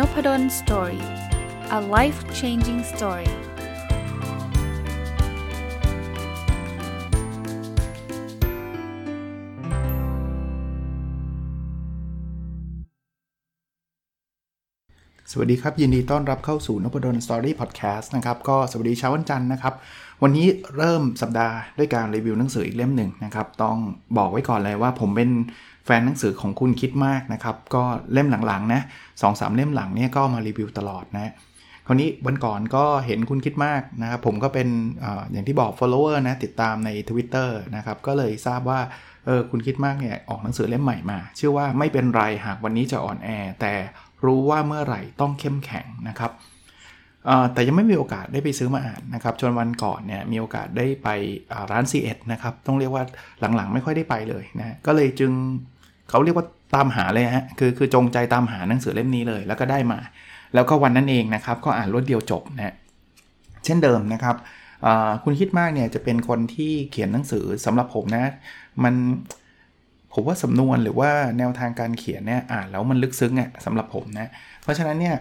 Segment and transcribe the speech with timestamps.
[0.00, 1.04] Nopadol story
[1.78, 3.30] a life changing story
[15.30, 19.74] สวัสดีครับ ยินดีต้อนรับเข้าสู่นพดล story podcast นะครับ ก็สวัสดีเช้าวันจันทร์นะครับ
[20.22, 20.46] วันนี้
[20.76, 23.76] เริ่มสัปดาห์ด้วยการรีวิวหนังสืออีกเล่มหนึ่งนะครับ ต้อง
[24.16, 25.30] บอกไว้ก่อนเลยว่าผมเป็น
[25.86, 28.80] แฟนหนังสือของคุณคิดมากนะครับ ก็เล่มหลังๆนะ
[29.22, 31.32] สองสามเล่มหลังเนี่ยก็มารีวิวตลอดนะ
[31.86, 34.68] คราวนี้วันก่อนก็เห็นคุณคิดมากนะครับผมก็เป็น
[35.04, 38.80] ออย่างที่บอก follower นะติดตามใน Twitter นะครับก็เลยทราบว่า
[39.26, 43.28] เออคุณคิดมากเนี่ยออกหนังสือเล่มใหม่มา ชื่อว่าไม่เป็นไรหากวันนี้จะอ่อนแอ
[43.60, 43.72] แต่
[44.24, 46.30] รู้ว่าเมื่อไหร่ต้องเข้มแข็งนะครับ
[47.52, 51.08] แต่ยังไม่มีโอกาสได้ไปซื้อมาอ่านนะครับจนวันก่อนเนี่ยมีโอกาสได้ไป
[51.70, 53.04] ร้าน C1 นะครับต้องเรียกว่า
[53.56, 55.32] หลังๆ ไม่ค่อยได้ไปเลยนะก็เลยจึง
[56.10, 59.98] เขาเรียกว่าตามหาเลยฮะคือคือจงใจตามหาหนังสือเล่มนี้เลย แล้วก็ได้มา
[60.54, 62.74] แล้วก็วันนั้นเองนะครับก็อ่านรวดเดียวจบนะ
[63.64, 64.36] เช่นเดิมนะครับ
[65.24, 68.24] คุณคิดมากเนี่ยจะเป็นคนที่เขียนหนังสือสำหรับผมนะ
[68.84, 68.94] มัน
[70.12, 74.28] ผมว่าสำนวนหรือว่าแนวทางการเขียนเนี่ยอ่านแล้วมันลึกซึ้งอะสำหรับผมนะ
[74.62, 75.16] เพราะฉะนั้นเนี่ย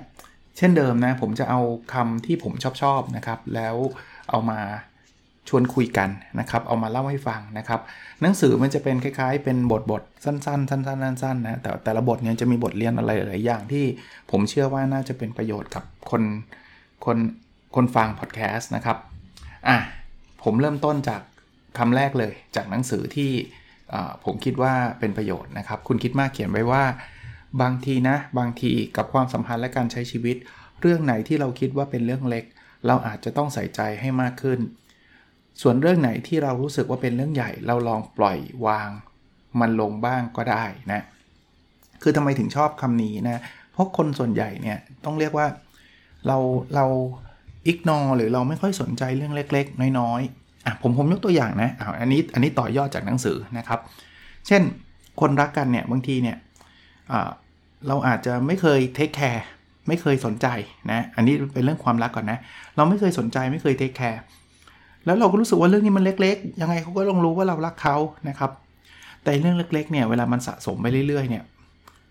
[0.59, 1.61] เช่นเดิมนะผมจะเอา
[1.93, 3.75] คำที่ผมชอบชอบนะครับ แล้ว
[4.29, 4.59] เอามา
[5.49, 7.79] ชวนคุยกันนะครับ เอามาเล่าให้ฟังนะครับ
[8.21, 13.85] หนังสือมันจะเป็นคล้ายๆ เป็นบทบทสั้น ๆ สั้นๆสั้นๆนะแต่แต่ละบทเนี่ยจะมีบทเรียนอะไรหลายอย่างที่
[14.31, 16.23] ผมเชื่อว่าน่าจะเป็นประโยชน์กับคน
[17.05, 17.17] คน
[17.75, 18.97] คนฟังพอดแคสต์นะครับ
[19.67, 19.77] อะ
[20.43, 21.21] ผมเริ่มต้นจาก
[21.77, 23.31] คำแรกเลยจากหนังสือที่
[24.25, 26.83] ผมคิดว่าเป็นประโยชน์นะครับ คุณคิดมากเขียนไว้ว่า
[27.61, 30.37] บางทีนะ บางทีกับความสัมพันธ์และการใช้ชีวิต
[30.81, 32.45] เรื่องไหนที่เราคิดว่าเป็นเรื่องเล็ก
[32.87, 34.59] เราอาจจะต้องใส่ใจให้มากขึ้น
[35.61, 38.89] ส่วนเรื่องไหนที่เรารู้สึกว่าเป็นเรื่องใหญ่ เราลองปล่อยวาง
[39.59, 41.01] มันลงบ้างก็ได้นะ
[42.01, 45.47] คือทำไมถึงชอบคำนี้นะ เพราะคนส่วนใหญ่เนี่ยต้องเรียกว่า
[46.27, 46.37] เรา
[46.75, 46.85] เรา
[47.67, 53.79] อิกนอหรือเราไม่ค่อยสนใจเรื่องเล็ก ๆ น้อยๆอะผมผมยกตัวอย่างนะอ่าอันนี้อันนี้ต่อยอดจากหนังสือนะครับ
[54.47, 54.61] เช่น
[55.19, 56.37] คนรักกันเนี่ยบางทีเนี่ย
[57.87, 59.45] เราอาจจะไม่เคย take care
[59.87, 60.47] ไม่เคยสนใจ
[60.91, 62.39] นะอันนี้เป็นเรื่องความรักก่อนนะ
[62.75, 64.21] เราไม่เคยสนใจไม่เคย take care
[65.05, 67.97] แล้วเราก็รู้สึกว่าเรื่องนี้มันเล็ก ๆ ยังไงเขาก็ต้องรู้ว่าเรารักเขา
[68.29, 68.51] นะครับ
[69.23, 71.43] แต่เรื่องเล็กๆเนี่ยเวลามันสะสมไปเรื่อยๆเนี่ย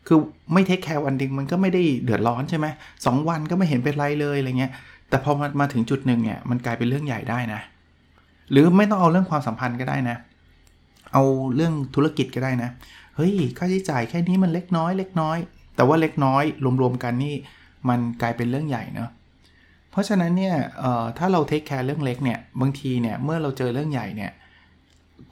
[0.07, 0.19] คือ
[0.53, 2.67] ไม่ take care วันนึงมันก็ไม่ได้เดือดร้อนใช่ไหม
[3.07, 4.73] สองวันก็ไม่เห็นเป็นไรเลยอะไรเงี้ย
[5.09, 7.61] แต่พอมามาถึงจุดหนึ่งเนี่ยมันกลายเป็นเรื่องใหญ่ได้นะ
[8.51, 10.17] หรือไม่ต้องเอาเรื่องความสัมพันธ์ก็ได้นะ
[11.13, 11.23] เอา
[11.55, 12.71] เรื่องธุรกิจก็ได้นะ
[13.19, 15.39] เฮ้ย ค่าใช้จ่ายแค่นี้มันเล็กน้อยเล็กน้อย
[15.77, 16.45] แต่ว่าเล็กน้อย
[16.81, 17.35] รวมๆกันนี่
[17.89, 19.11] มันกลายเป็นเรื่องใหญ่เนาะ
[19.91, 20.55] เพราะฉะนั้นเนี่ย
[21.19, 24.33] ถ้าเราเทคแคร์เรื่องเล็กเนี่ยบางทีเนี่ยเมื่อเราเจอเรื่องใหญ่เนี่ย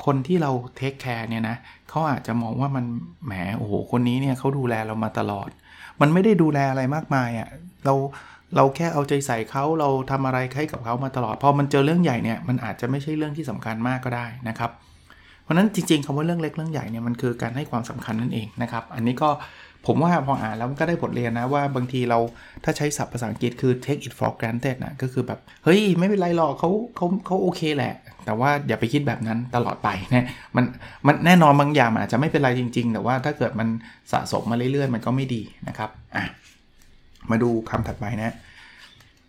[0.05, 1.57] คนที่เราเทคแคร์เนี่ยนะ
[1.89, 2.85] เขาอาจจะมองว่ามัน
[3.27, 5.49] แหมโอ้โหคนนี้เนี่ยเขาดูแลเรามาตลอด
[6.01, 7.49] มันไม่ได้ดูแลอะไรมากมายอะ่ะ
[7.85, 7.95] เรา
[8.57, 14.71] เราแค่เอาใจใส่เขาเราทำอะไรให้กับเขามาตลอดพอมันเจอเรื่องใหญ่เนี่ยมันอาจจะไม่ใช่เรื่องที่สำคัญมากก็ได้นะครับ
[15.47, 19.31] เพราะนั้นจริง ๆคำว่าเรื่องเล็กเรื่องใหญ่เนี่ยมันคือการให้ความสำคัญนั่นเองนะครับ อันนี้ก็
[19.87, 22.19] ผมว่าพออ่านแล้วก็ได้บทเรียนนะว่าบางทีเรา
[22.65, 30.27] ถ้าใช้ศัพท์ภาษาอังกฤษคือ take it for granted นะก็คือแบบ เฮ้ย ไม่เป็นไรหรอกเขาเขาเขาโอเคแหละ แต่ว่าอย่าไปคิดแบบนั้นตลอดไปนะ
[30.57, 30.65] มัน
[31.07, 33.69] มันแน่นอนบางอย่างอาจจะไม่เป็นไรจริง ๆ แต่ว่าถ้าเกิดมัน
[34.13, 36.25] สะสมมาเรื่อยๆ มันก็ไม่ดีนะครับอะ
[37.31, 38.35] มาดูคำถัดไปนะ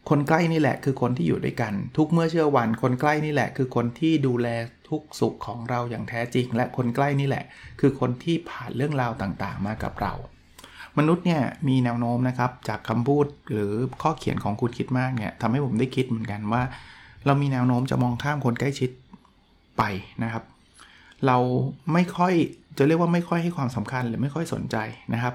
[0.10, 4.48] คนใกล้นี่แหละคือคนที่อยู่ด้วยกัน ทุกเมื่อเชื่อวัน คนใกล้นี่แหละคือคนที่ดูแล
[4.90, 7.44] ทุกสุขของเราอย่างแท้จริง และคนใกล้นี่แหละ
[7.80, 10.14] คือคนที่ผ่านเรื่องราวต่างๆ มากับเรา
[10.98, 16.62] มนุษย์เนี่ยมีแนวโน้มนะครับจากคำพูดหรือข้อเขียนของคุณคิดมากเนี่ยทำให้ผมได้คิดเหมือนกันว่า
[17.26, 18.90] เรามีแนวโน้มจะมองข้ามคนใกล้ชิด
[19.78, 19.84] ไป
[20.24, 20.44] นะครับ
[21.28, 21.38] เรา
[21.94, 22.34] ไม่ค่อย
[22.78, 24.78] จะเรียกว่าไม่ค่อยให้ความสำคัญหรือไม่ค่อยสนใจ
[25.14, 25.34] นะครับ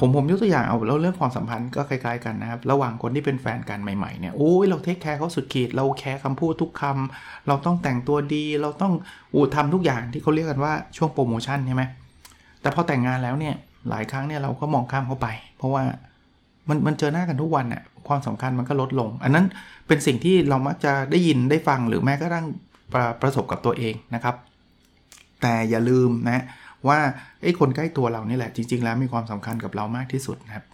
[0.00, 8.92] ผมผมยกตัวอย่างเอาแล้วเรื่องความสัมพันธ์ก็คล้ายๆกันนะครับ ระหว่างคนที่เป็นแฟนกันใหม่ๆเนี่ยโอ้ยเราเทคแคร์เขาสุดขีด เราแคร์คำพูดทุกคำเราต้องแต่งตัวดี เราต้อง
[9.34, 11.82] อูทำทุกอย่างที่เขาเรียกกันว่าช่วงโปรโมชั่นใช่ไหม
[12.60, 13.54] แต่พอแต่งงานแล้วเนี่ย
[13.90, 15.82] หลายครั้งเนี่ยเราก็มองข้ามเขาไป เพราะว่า
[16.68, 19.46] มันมันเจอหน้ากันทุกวันอะความสำคัญมันก็ลดลง อันนั้น
[19.86, 22.46] เป็นสิ่งที่เรามักจะได้ยินได้ฟังหรือแม้กระทั่ง
[22.92, 24.34] ประประสบกับตัวเองนะครับ
[25.42, 26.44] แต่อย่าลืมนะ
[26.88, 26.98] ว่า
[27.42, 30.64] ไอ้คนใกล้ตัวเรานี่แหละจริง ๆ แล้วมีความสำคัญกับเรามากที่สุดนะครับ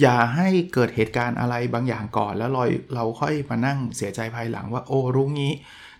[0.00, 2.62] อย่าให้เกิดเหตุการณ์อะไรบางอย่างก่อน แล้วเรา
[2.94, 5.52] เราค่อยมานั่งเสียใจภายหลังว่าโอ้รู้งี้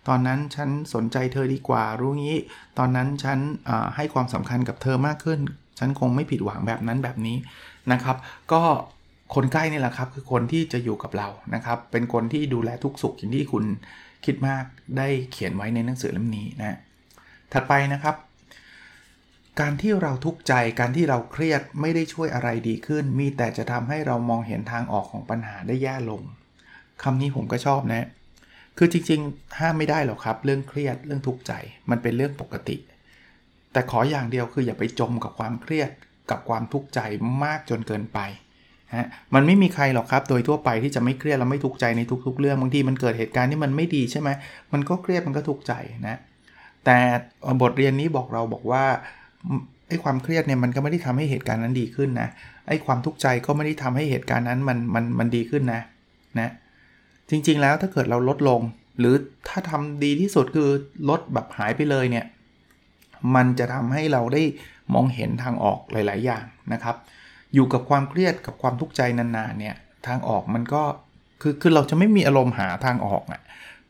[0.09, 2.37] ตอนนั้นฉันสนใจเธอดีกว่ารู้งี้
[2.79, 3.39] ตอนนั้นฉัน
[3.97, 5.41] ให้ความสำคัญกับเธอมากขึ้น
[5.79, 7.37] ฉันคงไม่ผิดหวังแบบนั้นแบบนี้
[7.93, 8.17] นะครับ
[8.53, 8.62] ก็
[9.35, 13.65] คนใกล้นี่แหละครับคือคนที่จะอยู่กับเรานะครับ เป็นคนที่ดูแลทุกสุขอย่างที่คุณ
[14.25, 14.65] คิดมาก
[14.97, 16.79] ได้เขียนไว้ในหนังสือเล่มนี้นะ
[17.53, 18.15] ถัดไปนะครับ
[19.60, 26.22] การที่เราทุกข์ใจการที่เราเครียดไม่ได้ช่วยอะไรดีขึ้น มีแต่จะทำให้เรามองเห็นทางออกของปัญหาได้แย่ลง
[27.02, 28.06] คำนี้ผมก็ชอบนะ
[28.78, 31.52] คือจริงๆ ห้ามไม่ได้หรอกครับ เรื่องเครียดเรื่องทุกข์ใจ
[31.90, 32.76] มันเป็นเรื่องปกติ
[33.72, 35.90] แต่ขออย่างเดียวคืออย่าไปจมกับความเครียด
[36.31, 37.00] กับความทุกข์ใจ
[37.44, 38.19] มากจนเกินไป
[38.94, 44.28] ฮะมันไม่มีใครหรอกครับ โดยทั่วไปที่จะไม่เครียดและไม่ทุกข์ใจในทุก ๆ เรื่องบางทีมันเกิดเหตุการณ์ที่มันไม่ดีใช่ไหม
[44.72, 45.72] มันก็เครียดมันก็ทุกข์ใจ
[46.08, 46.16] นะ
[46.84, 46.99] แต่
[47.62, 48.84] บทเรียนนี้บอกเราบอกว่า
[49.88, 52.29] ไอ้ความเครียดเนี่ยมันก็ไม่ได้ทำให้เหตุการณ์นั้นดีขึ้นนะ
[52.69, 55.82] ไอ้ความทุกข์ใจก็ไม่ได้ทำให้เหตุการณ์นั้นมันมันมันดีขึ้นนะ
[56.40, 56.50] นะ
[57.31, 58.61] จริงๆแล้วถ้าเกิดเราลดลง
[58.99, 59.14] หรือ
[59.49, 60.70] ถ้าทำดีที่สุดคือ
[61.08, 62.26] ลดแบบหายไปเลยเนี่ย
[63.35, 64.43] มันจะทำให้เราได้
[64.94, 66.96] มองเห็นทางออกหลาย ๆ อย่างนะครับ
[67.55, 69.75] อยู่กับความเครียดกับความทุกข์ใจนานๆเนี่ย
[70.06, 70.82] ทางออกมันก็
[71.43, 73.41] คือคือเราจะไม่มีอารมณ์หาทางออกอะ่ะ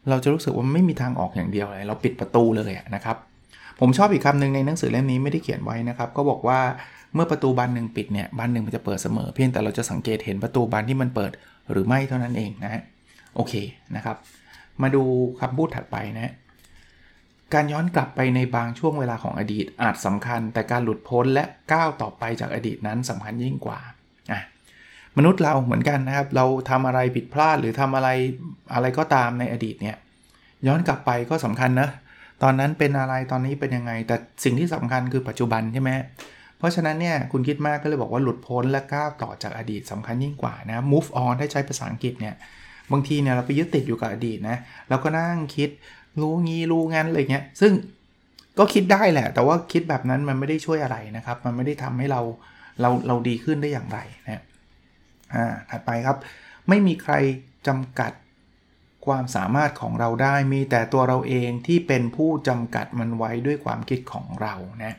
[0.08, 3.16] เราจะรู้สึกว่าไม่มีทางออกอย่างเดียวเลย เราปิดประตูเลยนะครับ
[3.80, 6.60] ผมชอบอีกคำหนึ่งในหนังสือเล่มนี้ไม่ได้เขียนไว้นะครับ ก็บอกว่า
[7.14, 11.32] เมื่อประตูบานหนึ่งปิดเนี่ยบานหนึ่งมันจะเปิดเสมอ เพียงแต่เราจะสังเกตเห็นประตูบานที่มันเปิด
[11.70, 12.82] หรือไม่เท่านั้นเองนะฮะ
[13.34, 13.54] โอเค
[13.96, 14.16] นะครับ
[14.82, 15.02] มาดู
[15.40, 16.32] คำพูดถัดไปนะ
[17.54, 23.78] การย้อนกลับไปในบางช่วงเวลาของอดีตอาจสำคัญ แต่การหลุดพ้นและก้าวต่อไปจากอดีตนั้นสำคัญยิ่งกว่า
[24.30, 24.40] อะ
[25.16, 28.08] มนุษย์เราเหมือนกันนะครับ เราทำอะไรผิดพลาดหรือทำอะไร
[28.74, 29.96] อะไรก็ตามในอดีตเนี่ย
[30.66, 31.88] ย้อนกลับไปก็สำคัญนะ
[32.42, 35.90] ตอนนั้นเป็นอะไรตอนนี้เป็นยังไง แต่สิ่งที่สำคัญคือปัจจุบันใช่ไหม
[36.58, 42.34] เพราะฉะนั้นเนี่ยคุณคิดมากก็เลยบอกว่าหลุดพ้นและก้าวต่อจากอดีตสำคัญยิ่งกว่านะ move on ถ้าใช้ภาษาอังกฤษเนี่ย
[42.92, 44.56] บางทีเนี่ยเราไปยึดติดอยู่กับอดีตนะ
[44.88, 45.70] เราก็นั่งคิด
[46.20, 47.72] รู้งี้รู้งั้นอะไรเงี้ยซึ่ง
[48.58, 52.20] ก็คิดได้แหละ แต่ว่าคิดแบบนั้นมันไม่ได้ช่วยอะไรนะครับ มันไม่ได้ทำให้เรา
[52.80, 54.42] เราเราดีขึ้นได้อย่างไรนะ
[55.34, 56.16] อ่าถัดไปครับ
[56.68, 57.14] ไม่มีใคร
[57.66, 58.12] จำกัด
[59.08, 64.94] ความสามารถของเราได้มีแต่ตัวเราเองที่เป็นผู้จำกัดมันไว้ด้วยความคิดของเรานะ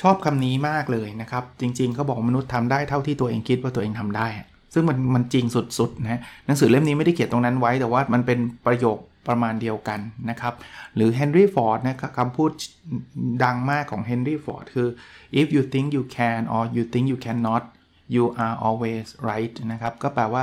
[0.00, 4.28] ชอบคำนี้มากเลยนะครับ จริงๆเขาบอกมนุษย์ทำได้เท่าที่ตัวเองคิดว่าตัวเองทำได้
[4.74, 5.44] ซึ่งมันมันจริง
[5.78, 8.98] สุดๆนะหนังสือเล่มนี้ไม่ได้เขียนตรงนั้นไว้ แต่ว่ามันเป็นประโยค
[9.28, 10.00] ประมาณเดียวกัน
[10.30, 10.54] นะครับ
[10.94, 12.50] หรือเฮนรี่ฟอร์ดนะครับคำพูด
[13.44, 14.88] ดังมากของเฮนรี่ฟอร์ดคือ
[15.40, 17.62] if you think you can or you think you cannot
[18.14, 20.42] you are always right นะครับ ก็แปลว่า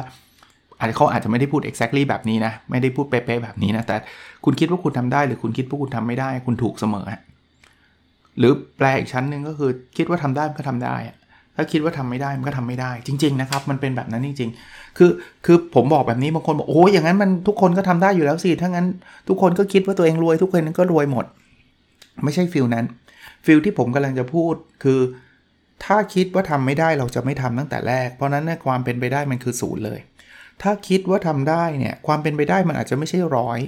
[0.79, 3.95] อาจจะเขาอาจจะไม่ได้พูด exactly แบบนี้นะ ไม่ได้พูดเป๊ะๆแบบนี้นะ แต่
[4.45, 7.07] คุณคิดว่าคุณทำได้หรือคุณคิดว่าคุณทำไม่ได้ คุณถูกเสมอ
[8.37, 10.95] หรือแปลอีกชั้นหนึ่งก็คือคิดว่าทำได้มันก็ทำได้
[11.55, 15.11] ถ้าคิดว่าทำไม่ได้มันก็ทำไม่ได้ จริง ๆ นะครับ มันเป็นแบบนั้นจริง ๆ คือ
[15.45, 18.87] คือผมบอกแบบนี้บางคนบอกโอ้ยอย่างนั้นมันทุกคนก็ทำได้อยู่แล้วสิถ้างั้น
[19.29, 21.25] ทุกคนก็คิดว่าตัวเองรวยทุกคนก็รวยหมด
[22.23, 22.85] ไม่ใช่ฟิลนั้น
[23.45, 24.99] ฟิลที่ผมกำลังจะพูดคือ
[25.85, 29.99] ถ้าคิดว่าทำไม่ได้เราจะไม่ทำตั้งแต่แรก เพราะนั้นความเป็นไปได้มันคือศูนย์เลย
[30.61, 33.59] ถ้าคิดว่าทำได้เนี่ยความเป็นไปได้มันอาจจะไม่ใช่ร้อย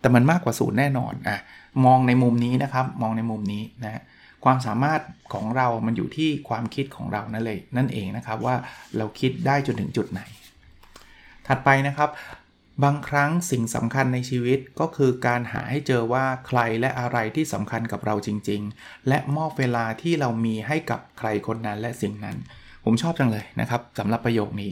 [0.00, 1.38] แต่มันมากกว่าศูนย์แน่นอนอะ
[1.84, 4.02] มองในมุมนี้นะครับมองในมุมนี้นะ
[4.44, 5.00] ความสามารถ
[5.34, 8.56] ของเรามันอยู่ที่ความคิดของเรานั่นเลยนั่นเองนะครับว่า
[8.96, 10.20] เราคิดได้จนถึงจุดไหน
[11.46, 12.10] ถัดไปนะครับ
[12.84, 22.36] บางครั้งสิ่งสำคัญในชีวิตก็คือการหาให้เจอว่าใครและอะไรที่สำคัญกับเราจริง ๆ และมอบเวลาที่เรามีให้กับใครคนนั้นและสิ่งนั้น
[22.84, 24.70] ผมชอบจังเลยนะครับสำหรับประโยคนี้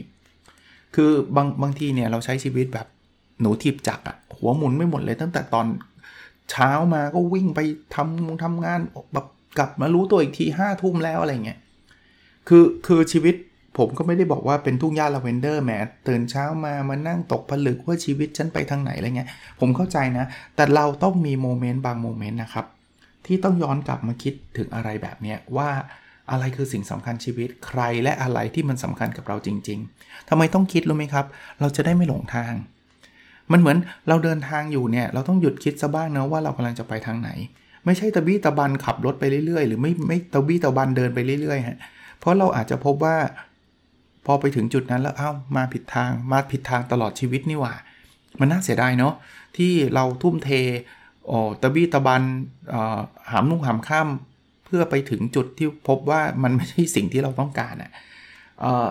[0.95, 2.87] คือบางบางทีเนี่ยเราใช้ชีวิตแบบ
[3.41, 5.65] หนูถีบจักรอะหัวหมุนไม่หมดเลยตั้งแต่ตอน
[6.51, 7.59] เช้ามาก็วิ่งไป
[7.95, 8.79] ทำทำงาน
[9.13, 11.59] แบบกลับมารู้ตัวอีกทีห้าทุ่มแล้วอะไรเงี้ย
[12.47, 13.35] คือคือชีวิต
[13.77, 15.71] ผมก็ไม่ได้บอกว่าเป็นทุ่งหญ้าลาเวนเดอร์แหม
[16.07, 22.65] ตื่นเช้ามามานั่งตกผลึกว่าชีวิตฉันไปทางไหนอะไรเงี้ย ผมเข้าใจนะ แต่เราต้องมี moment บาง moment นะครับ
[23.25, 25.69] ที่ต้องย้อนกลับมาคิดถึงอะไรแบบเนี้ยว่า
[26.31, 31.25] อะไรคือสิ่งสำคัญชีวิต ใครและอะไรที่มันสำคัญกับเราจริง ๆทำไมต้องคิดรู้ไหมครับ
[31.59, 32.53] เราจะได้ไม่หลงทาง
[33.51, 33.77] มันเหมือน
[34.07, 37.29] เราเดินทางอยู่เนี่ย เราต้องหยุดคิดซะบ้างนะว่าเรากำลังจะไปทางไหน
[37.85, 41.77] ไม่ใช่ตะบี้ตะบันขับรถไปเรื่อยๆ หรือไม่ไม่ตะบี้ตะบันเดินไปเรื่อยๆฮะ
[42.19, 43.15] เพราะเราอาจจะพบว่า
[44.25, 47.73] พอไปถึงจุดนั้นแล้วเอ้ามาผิดทางมาผิดทางตลอดชีวิตนี่หว่า
[48.39, 49.13] มันน่าเสียดายเนาะ
[49.57, 50.49] ที่เราทุ่มเท
[51.27, 52.21] โอ้ตะบี้ตะบัน
[53.31, 54.07] หามนุ่งหามข้าม
[54.75, 58.89] พื่อไปถึงจุดที่พบว่ามันไม่ใช่สิ่งที่เราต้องการอะ่ะ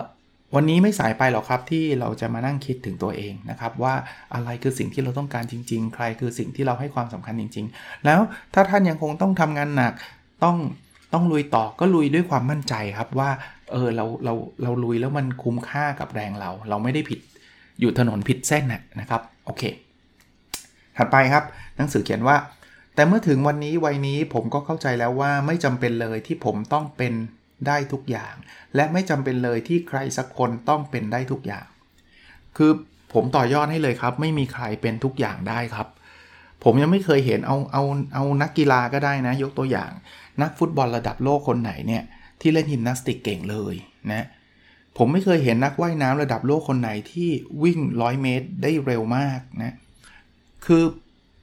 [0.55, 3.93] วันนี้ไม่สายไปหรอกครับที่เราจะมานั่งคิดถึงตัวเองนะครับ ว่า
[4.33, 8.19] อะไรคือสิ่งที่เราต้องการจริง ๆ ใครคือสิ่งที่เราให้ความสำคัญจริง ๆ แล้ว
[8.53, 9.93] ถ้าท่านยังคงต้องทำงานหนัก
[10.43, 10.57] ต้อง
[11.13, 13.29] ต้องลุยต่อก็ลุยด้วยความมั่นใจครับว่า
[13.71, 17.19] เออเราเราเราลุยแล้วมันคุ้มค่ากับแรงเรา เราไม่ได้ผิด
[17.79, 18.63] อยู่ถนนผิดเส้น
[18.99, 19.63] นะครับโอเค
[20.97, 21.43] ถัดไปครับ
[21.77, 22.35] หนังสือเขียนว่า
[22.95, 27.13] แต่เมื่อถึงวันนี้วัยนี้ผมก็เข้าใจแล้วว่าไม่จำเป็นเลยที่ผมต้องเป็น
[27.67, 28.33] ได้ทุกอย่าง
[28.75, 31.65] และไม่จำเป็นเลยที่ใครสักคนต้องเป็นได้ทุกอย่าง
[32.57, 32.71] คือ
[33.13, 35.87] ผมต่อยอดให้เลยครับ ไม่มีใครเป็นทุกอย่างได้ครับ
[36.63, 37.83] ผมยังไม่เคยเห็นเอาเอา
[38.15, 39.91] เอานักกีฬาก็ได้นะ ยกตัวอย่าง
[40.41, 42.03] นักฟุตบอลระดับโลกคนไหนเนี่ย
[42.41, 43.75] ที่เล่นยิมนาสติกเก่งเลย
[44.11, 44.27] นะ
[44.97, 47.29] ผมไม่เคยเห็นนักว่ายน้ำระดับโลกคนไหนที่
[47.63, 49.75] วิ่ง 100 เมตรได้เร็วมากนะ
[50.65, 50.83] คือ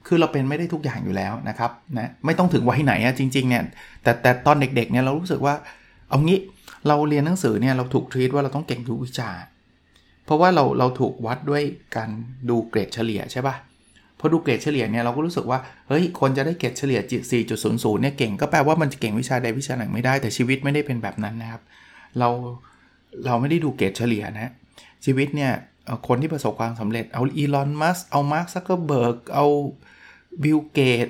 [0.07, 3.63] คือเราเป็นไม่ได้ทุกอย่างอยู่แล้วนะครับนะไม่ต้องถึงวัยไหนอะจริงๆเนี่ย
[4.03, 5.53] แต่แต่ตอนเด็กๆเนี่ยเรารู้สึกว่า
[6.09, 6.39] เอางี้
[6.87, 9.31] เราเรียนหนังสือเนี่ยเราถูก treat ว่าเราต้องเก่งทุกวิชา
[10.25, 11.63] เพราะว่าเราเราถูกวัดด้วย
[11.95, 12.09] การ
[12.49, 13.55] ดูเกรดเฉลี่ยใช่ปะ่ะ
[14.19, 16.99] พอดูเกรดเฉลี่ยเนี่ยเราก็รู้สึกว่าเฮ้ยคนจะได้เกรดเฉลี่ย
[17.51, 21.61] 4.00เนี่ยเก่งก็แปลว่ามันจะเก่งวิชาใดวิชาหนึ่งไม่ได้แต่ชีวิตไม่ได้เป็นแบบนั้นนะครับ
[22.19, 22.29] เรา
[23.25, 24.51] เราไม่ได้ดูเกรดเฉลี่ยนะ
[25.05, 25.51] ชีวิตเนี่ย
[26.07, 29.47] คนที่ประสบความสำเร็จเอาอีลอนมัสก์เอามาร์คซักเกอร์เบิร์กเอา
[30.43, 31.07] บิลเกต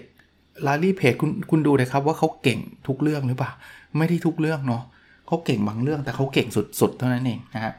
[0.65, 3.51] ลารีเพจคุณคุณดูนะครับว่าเขาเก่งทุกเรื่องหรือเปล่า
[3.97, 4.83] ไม่ได้ทุกเรื่องเนาะ
[5.27, 6.47] เขาเก่งบางเรื่องแต่เขาเก่ง
[6.79, 7.73] สุดๆ เท่านั้นเองนะฮะ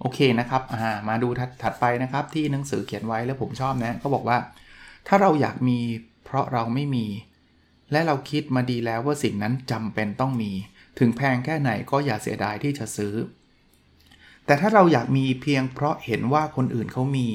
[0.00, 1.28] โอเคนะครับามาดู
[1.62, 4.38] ถัดไปนะครับที่หนังสือเขียนไว้แล้วผมชอบนะเขาบอกว่า
[5.08, 5.78] ถ้าเราอยากมี
[6.24, 7.06] เพราะเราไม่มี
[7.92, 10.52] และเราคิดมาดีแล้วว่าสิ่งนั้นจำเป็นต้องมี
[10.98, 13.14] ถึงแพงแค่ไหนก็อย่าเสียดายที่จะซื้อ
[14.46, 17.26] แต่ถ้าเราอยากมีเพียงเพราะเห็นว่าคนอื่นเขามี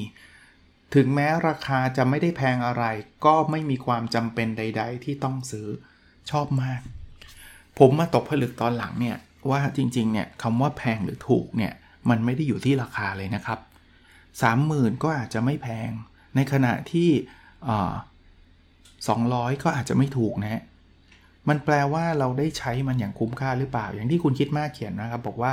[0.94, 2.84] ถึงแม้ราคาจะไม่ได้แพงอะไร
[3.24, 5.68] ก็ไม่มีความจำเป็นใด ๆ ที่ต้องซื้อ
[6.30, 6.80] ชอบมาก
[7.78, 9.16] ผมมาตกผลึกตอนหลังเนี่ย
[9.50, 11.72] ว่าจริงๆเนี่ยคำว่าแพงหรือถูกเนี่ย
[12.10, 13.58] มันไม่ได้อยู่ที่ราคาเลยนะครับ
[14.30, 15.90] 30,000 ก็อาจจะไม่แพง
[16.36, 17.10] ในขณะที่
[19.08, 20.62] สองร้อยก็อาจจะไม่ถูกนะ
[21.48, 25.52] มันแปลว่าเราได้ใช้มันอย่างคุ้มค่าหรือเปล่า อย่างที่คุณคิดมากเขียนนะครับ บอกว่า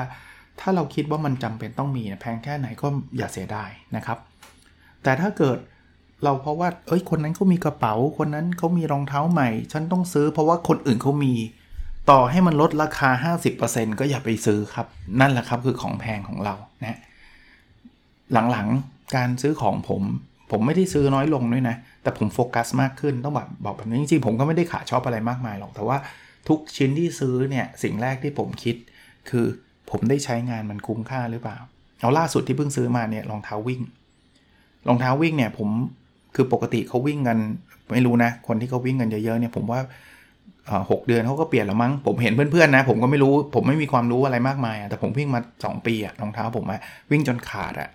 [0.60, 4.18] ถ้าเราคิดว่ามันจำเป็นต้องมีแพงแค่ไหนก็อย่าเสียดายนะครับ
[5.04, 5.58] แต่ถ้าเกิด
[6.24, 11.34] เราเพราะว่า เอ้ย คนนั้นเขามีกระเป๋า คนนั้นเขามีรองเท้าใหม่ ฉันต้องซื้อ เพราะว่าคนอื่นเขามี
[12.12, 14.88] ต่อให้มันลดราคา 50%ก็อย่าไปซื้อครับ
[15.20, 17.00] นั่นแหละครับคือของแพงของเรา นะ
[18.52, 20.04] หลังๆ การซื้อของผม
[20.52, 25.98] ผมไม่ได้ซื้อน้อยลงด้วยนะ แต่ผมโฟกัสมากขึ้น ต้องแบบบอกแบบนี้จริงๆ ผมก็ไม่ได้ขาชอบอะไรมากมายหรอก แต่ว่า
[26.48, 28.76] ทุกชิ้นที่ซื้อเนี่ย สิ่งแรกที่ผมคิด
[29.30, 29.46] คือ
[29.90, 31.58] ผมได้ใช้งานมันคุ้มค่าหรือเปล่า
[32.00, 33.82] เอาล่าสุดที่เพิ่งซื้อมาเนี่ย รองเท้าวิ่ง
[34.88, 35.70] รองเท้าวิ่งเนี่ยผม
[36.36, 37.38] คือปกติเขาวิ่งกัน
[37.92, 39.80] ไม่รู้นะ คนที่เขาวิ่งกันเยอะๆเนี่ยผมว่า
[40.92, 47.90] หกเดือนเขาก็เปลี่ยนแล้วมั้งผมเห็นเพื่อนๆนะ ผมก็ไม่รู้ผมไม่มีความรู้อะไรมากมายแต่ผมวิ่งมา 2 ปีอะรองเท้าผมอะวิ่งจนขาดอะ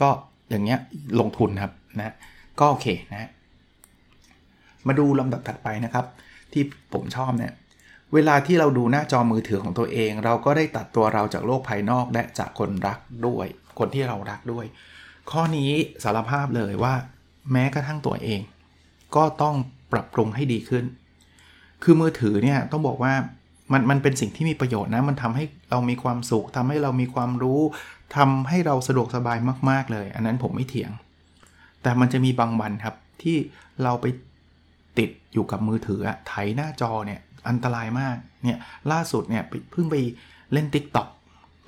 [0.00, 0.08] ก็
[0.50, 0.78] อย่างเงี้ย
[1.20, 2.14] ลงทุนครับนะ
[2.60, 3.28] ก็โอเคนะ
[4.86, 6.04] มาดูลำดับถัดไปนะครับ
[6.52, 6.62] ที่
[6.92, 7.52] ผมชอบเนี่ย
[8.14, 13.46] เวลาที่เราดูหน้าจอมือถือของตัวเอง เราก็ได้ตัดตัวเราจากโลกภายนอกและจากคนรักด้วย
[13.78, 14.66] คนที่เรารักด้วย
[15.32, 15.70] ข้อนี้
[16.04, 16.94] สารภาพเลยว่า
[17.52, 18.40] แม้กระทั่งตัวเอง
[19.16, 19.54] ก็ต้อง
[19.92, 20.84] ปรับปรุงให้ดีขึ้น
[21.82, 23.14] คือมือถือเนี่ยต้องบอกว่า
[23.72, 27.60] มันมันเป็นสิ่งที่มีประโยชน์นะ มันทำให้เรามีความสุขทำให้เรามีความรู้
[28.16, 29.38] ทำให้เราสะดวกสบาย
[29.70, 30.90] มาก ๆ เลย อันนั้นผมไม่เถียง
[31.82, 33.36] แต่มันจะมีบางวันครับที่
[33.82, 34.06] เราไป
[34.98, 38.58] ติดอยู่กับมือถือไถหน้าจอเนี่ยอันตรายมากเนี่ย
[38.92, 39.96] ล่าสุดเนี่ยเพิ่งไป
[40.52, 41.19] เล่น Tik t o อกเพ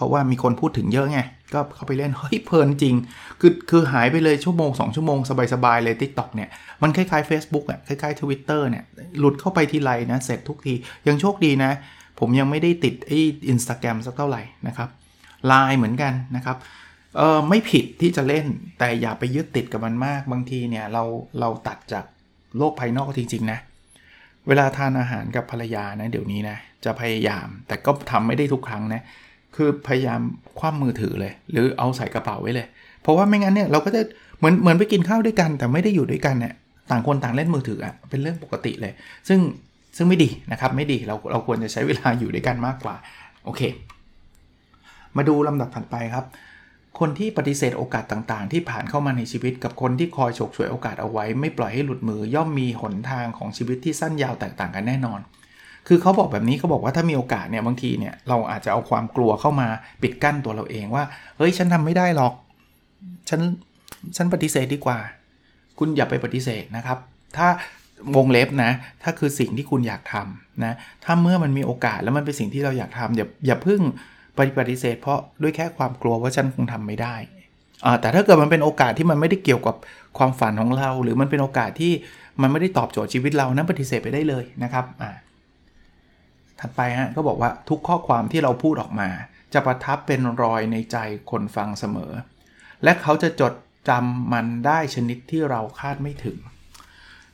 [0.02, 1.20] ราะว่ามีคนพูดถึงเยอะไง
[1.54, 2.94] ก็เข้าไปเล่น เฮ้ยเพลินจริง
[3.40, 5.18] คือคือหายไปเลยชั่วโมง 2 ชั่วโมง
[5.54, 6.48] สบาย ๆ เลย TikTok เนี่ย
[6.82, 8.84] มันคล้ายๆ Facebook อะคล้ายๆ Twitter เนี่ย
[9.18, 10.74] หลุดเข้าไปทีไรนะ เสร็จทุกที
[11.08, 11.72] ยังโชคดีนะ
[12.20, 13.18] ผมยังไม่ได้ติดไอ้
[13.48, 14.88] อินสตาแกรมสักเท่าไหร่นะครับ
[15.46, 16.56] ไลน์เหมือนกันนะครับ
[17.16, 18.46] เออไม่ผิดที่จะเล่น
[18.78, 21.04] แต่อย่าไปยึดติดกับมันมากบางทีเนี่ยเรา
[21.40, 22.04] เราตัดจาก
[22.58, 23.58] โลกภายนอกจริง ๆ นะ
[24.48, 29.02] เวลาทานอาหารกับภรรยานะเดี๋ยวนี้นะจะพยายาม แต่ก็ทำไม่ได้ทุกครั้งนะ
[29.56, 30.20] คือพยายาม
[30.58, 32.66] คว่ำมือถือเลย หรือเอาใส่กระเป๋าไว้เลย
[33.02, 34.02] เพราะว่าไม่งั้นเนี่ยเราก็จะ
[34.38, 36.54] เหมือนเหมือนไปกินข้าวด้วยกัน แต่ไม่ได้อยู่ด้วยกันเนี่ย
[36.90, 38.92] ต่างคนต่างเล่นมือถืออะ่ะเป็นเรื่องปกติเลย
[39.28, 39.40] ซึ่ง
[39.96, 42.94] ซึ่งไม่ดีนะครับไม่ดีเราเราควรจะใช้เวลาอยู่ด้วยกันมากกว่า
[43.44, 43.60] โอเค
[45.16, 46.24] มาดูลำดับถัดไปครับ
[46.98, 55.20] คนที่ปฏิเสธโอกาสต่างๆ ที่ผ่านเข้ามาในชีวิต กับคนที่คอยฉกฉวยโอกาสเอาไว้ ไม่ปล่อยให้หลุดมือย่อมมีหนทางของชีวิตที่สั้นยาวแตกต่างกันแน่นอน
[55.88, 59.68] คือเขาบอกแบบนี้เขาบอกว่าถ้ามีโอกาสเนี่ยบางทีเนี่ยเราอาจจะเอาความกลัวเข้ามา
[60.02, 61.04] ปิดกั้นตัวเราเองว่า
[61.36, 62.32] เฮ้ยฉันทำไม่ได้หรอก
[63.28, 63.40] ฉัน
[64.16, 64.98] ฉันปฏิเสธดีกว่า
[65.78, 66.98] คุณอย่าไปปฏิเสธนะครับ
[67.36, 67.48] ถ้า
[68.16, 68.70] วงเล็บนะ
[69.02, 70.72] ถ้าคือสิ่งที่คุณอยากทำนะ
[71.04, 73.80] ถ้าเมื่อมันมีโอกาสแล้วมันเป็นสิ่งที่เราอยากทำอย่าอย่าพึ่ง
[74.58, 77.16] ปฏิเสธ เพราะด้วยแค่ความกลัวว่าฉันคงทำไม่ได้
[78.00, 79.76] แต่ถ้าเกิดมันเป็นโอกาสที่มันไม่ได้เกี่ยวกับ
[80.18, 81.92] ความฝันของเรา หรือมันเป็นโอกาสที่
[82.42, 85.10] มันไม่ได้ตอบโจทย์ชีวิตเรานั้นปฏิเสธไปได้เลยนะครับอ่า
[86.62, 89.08] ถัดไปฮะก็บอกว่าทุกข้อความที่เราพูดออกมา
[89.54, 90.96] จะประทับเป็นรอยในใจ
[91.30, 92.12] คนฟังเสมอ
[92.84, 93.52] และเขาจะจด
[93.88, 96.38] จำมันได้ชนิดที่เราคาดไม่ถึง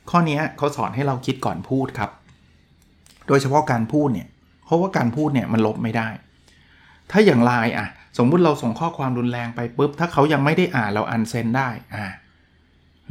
[0.09, 2.11] ข้อนี้เขาสอนให้เราคิดก่อนพูดครับ
[3.27, 4.27] โดยเฉพาะการพูดเนี่ย
[4.65, 6.09] เพราะว่าการพูดเนี่ยมันลบไม่ได้
[7.11, 12.05] ถ้าอย่างไลน์อะสมมุติเราส่งข้อความรุนแรงไปปุ๊บ ถ้าเขายังไม่ได้อ่านเราอันเซนได้อ่า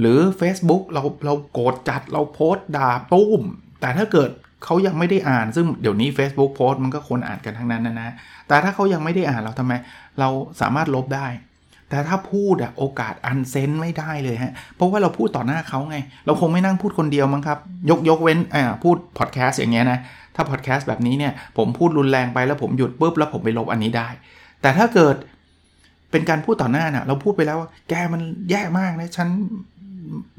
[0.01, 3.43] หรือ Facebook เราเราโกรธจัดเราโพสต์ด่าปุ้ม
[3.81, 4.31] แต่ถ้าเกิด
[4.65, 8.15] เขายังไม่ได้อ่านซึ่งเดี๋ยวนี้ Facebook โพสต์มันก็คนอ่านกันทั้งนั้นนะนะ
[8.49, 9.73] แต่ถ้าเขายังไม่ได้อ่านเราทำไม
[10.21, 10.29] เรา
[10.61, 11.29] สามารถลบได้
[11.91, 15.97] แต่ถ้าพูดอะโอกาสอันเซนไม่ได้เลยฮะ เพราะว่าเราพูดต่อหน้าเขาไง
[16.27, 17.59] เราคงไม่นั่งพูดคนเดียวมั้งครับ
[17.91, 19.99] ยกยกเว้นอ่าพูดพอดแคสต์อย่างเงี้ยนะ
[20.35, 24.09] ถ้าพอดแคสต์แบบนี้เนี่ยผมพูดรุนแรงไปแล้วผมหยุดปุ๊บแล้วผมไปลบอันนี้ได้
[24.63, 25.17] แต่ถ้าเกิด
[26.11, 29.29] เป็นการพูดต่อหน้าน่ะ เราพูดไปแล้วว่าแกมันแย่มากนะฉัน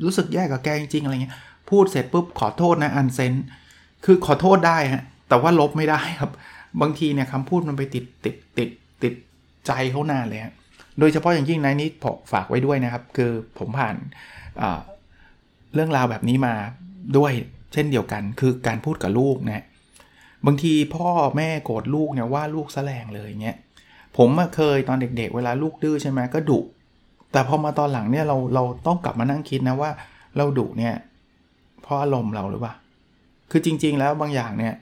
[0.04, 1.36] รู้สึกแย่กับแกจริงๆอะไรเงี้ย
[1.70, 3.34] พูดเสร็จปุ๊บขอโทษนะอันเซน
[4.06, 6.32] คือขอโทษได้ฮะแต่ว่าลบไม่ได้ครับ
[6.82, 8.70] บางทีเนี่ยคำพูดมันไปติดติดติด
[9.04, 9.14] ติด
[9.68, 10.54] ใจเขานานเลยฮะ
[11.00, 13.96] โดยเฉพาะอย่างยิ่งในนี้ผมฝากไว้ด้วยนะครับ คือผมผ่าน
[15.74, 16.54] เรื่องราวแบบนี้มา
[17.18, 17.32] ด้วย
[17.74, 19.66] เช่นเดียวกัน คือการพูดกับลูกนะ
[20.46, 23.58] บางทีพ่อแม่โกรธลูกเนี่ยว่าลูกแสลงเลยเงี้ย
[24.18, 26.60] ผมเคยตอนเด็กๆ เวลาลูกดื้อใช่ไหมก็ดุ
[27.32, 29.92] แต่พอมาตอนหลังเนี่ยเราเราต้องกลับมานั่งคิดนะว่า
[30.38, 30.94] เราดุเนี่ย
[31.82, 32.74] เพราะอารมณ์เราหรือเปล่า
[33.52, 34.74] คือจริง ๆ แล้วบางอย่างเนี่ย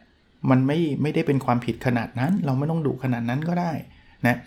[0.50, 3.72] มันไม่ไม่ได้เป็นความผิดขนาดนั้น เราไม่ต้องดุขนาดนั้นก็ได้
[4.28, 4.38] นะ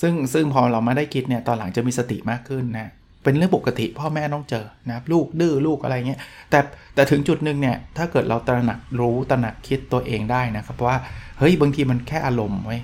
[0.00, 2.90] ซึ่งซึ่งพอเรามาได้คิดเนี่ยตอนหลังจะมีสติมากขึ้นนะ
[3.24, 6.60] เป็นเรื่องปกติพ่อแม่ต้องเจอนะครับลูกดื้อลูกอะไรเงี้ยแต่
[6.94, 10.96] แต่ถึงจุดหนึ่งเนี่ยถ้าเกิดเราตระหนักรู้ตระหนักคิดตัวเองได้นะครับว่า
[11.38, 12.78] เฮ้ยบางทีมันแค่อารมณ์ไว้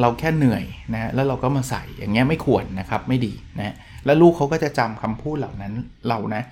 [0.00, 3.74] เราแค่เหนื่อยนะแล้วเราก็มาใส่อย่างเงี้ยไม่ควรนะครับไม่ดีนะ
[4.04, 5.72] แล้วลูกเขาก็จะจำคำพูดเหล่านั้น
[6.08, 6.42] เรานะ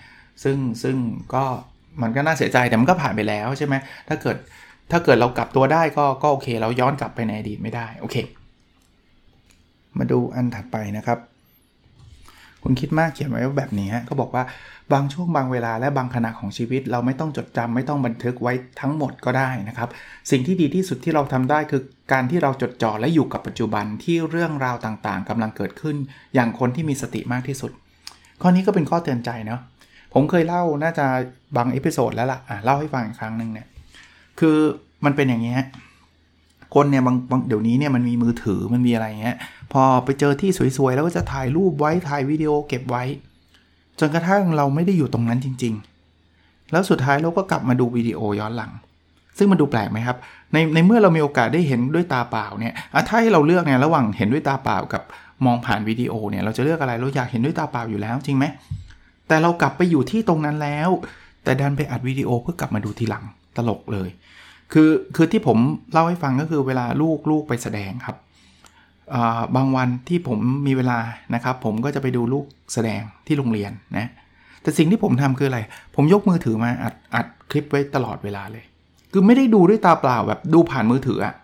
[0.43, 0.97] ซึ่งซึ่ง
[1.35, 1.45] ก็
[2.03, 3.75] มันก็น่าเสียใจแต่มันก็ผ่านไปแล้วใช่ไหม
[4.09, 4.37] ถ้าเกิด
[4.91, 8.17] ถ้าเกิดเรากลับตัวได้ก็ก็โอเค เราย้อนกลับไปในอดีตไม่ได้โอเค
[9.99, 11.19] มาดูอันถัดไปนะครับ
[12.63, 14.45] คุณคิดมากเขียนไว้ว่าแบบนี้ฮะก็บอกว่า
[14.93, 19.89] บางช่วงบางเวลาและบางขณะของชีวิต เราไม่ต้องจดจำไม่ต้องบันทึกไว้ทั้งหมดก็ได้นะครับ
[20.31, 25.97] สิ่งที่ดีที่สุดที่เราทำได้คือการที่เราจดจ่อและอยู่กับปัจจุบันที่เรื่องราวต่างๆกำลังเกิดขึ้น
[26.35, 27.73] อย่างคนที่มีสติมากที่สุด
[28.43, 29.61] ข้อนี้ก็เป็นข้อเตือนใจเนาะ
[30.13, 31.07] ผมเคยเล่าน่าจะ
[31.57, 33.67] บาง episode แล้วล่ะอะเล่าให้ฟังอีกครั้งหนึ่งเนี่ย
[34.41, 34.57] คือ
[35.05, 35.57] มันเป็นอย่างนี้
[36.75, 39.37] คนเนี่ยบางบางเดี๋ยวนี้เนี่ยมันมีมือถือมันมีอะไรเงี้ย
[39.73, 43.05] พอไปเจอที่สวยๆ แล้วก็จะถ่ายรูปไว้ถ่ายวิดีโอเก็บไว้
[44.01, 45.75] จนกระทั่งเราไม่ได้อยู่ตรงนั้นจริง
[46.23, 48.73] ๆ แล้วสุดท้ายเราก็กลับมาดูวิดีโอย้อนหลัง
[49.39, 50.17] ซึ่งมันดูแปลกไหมครับ
[50.53, 52.75] ในในเมื่อเรามีโอกาสได้เห็นด้วยตาเปล่าเนี่ย
[53.09, 55.03] ถ้าให้เราเลือกเนี่ยระหว่างเห็นด้วยตาเปล่ากับ
[55.45, 58.47] มองผ่านวิดีโอเนี่ยเราจะเลือกอะไรเราอยากเห็นด้วยตาเปล่าอยู่แล้วจริงไหม
[59.31, 60.91] แต่เรากลับไปอยู่ที่ตรงนั้นแล้ว
[61.45, 63.25] แต่ดันไปอัดวิดีโอเพื่อกลับมาดูทีหลัง
[63.57, 64.09] ตลกเลย
[64.73, 65.59] คือคือที่ผม
[65.93, 68.17] เล่าให้ฟังก็คือเวลาลูกลูกไปแสดงครับ
[69.57, 70.99] บางวันที่ผมมีเวลา
[71.35, 74.09] นะครับ ผมก็จะไปดูลูกแสดงที่โรงเรียนนะ
[74.63, 75.61] แต่สิ่งที่ผมทำคืออะไร
[75.95, 78.65] ผมยกมือถือมาอัดอัดคลิปไว้ตลอดเวลาเลย
[79.13, 81.35] คือไม่ได้ดูด้วยตาเปล่าแบบดูผ่านมือถืออะ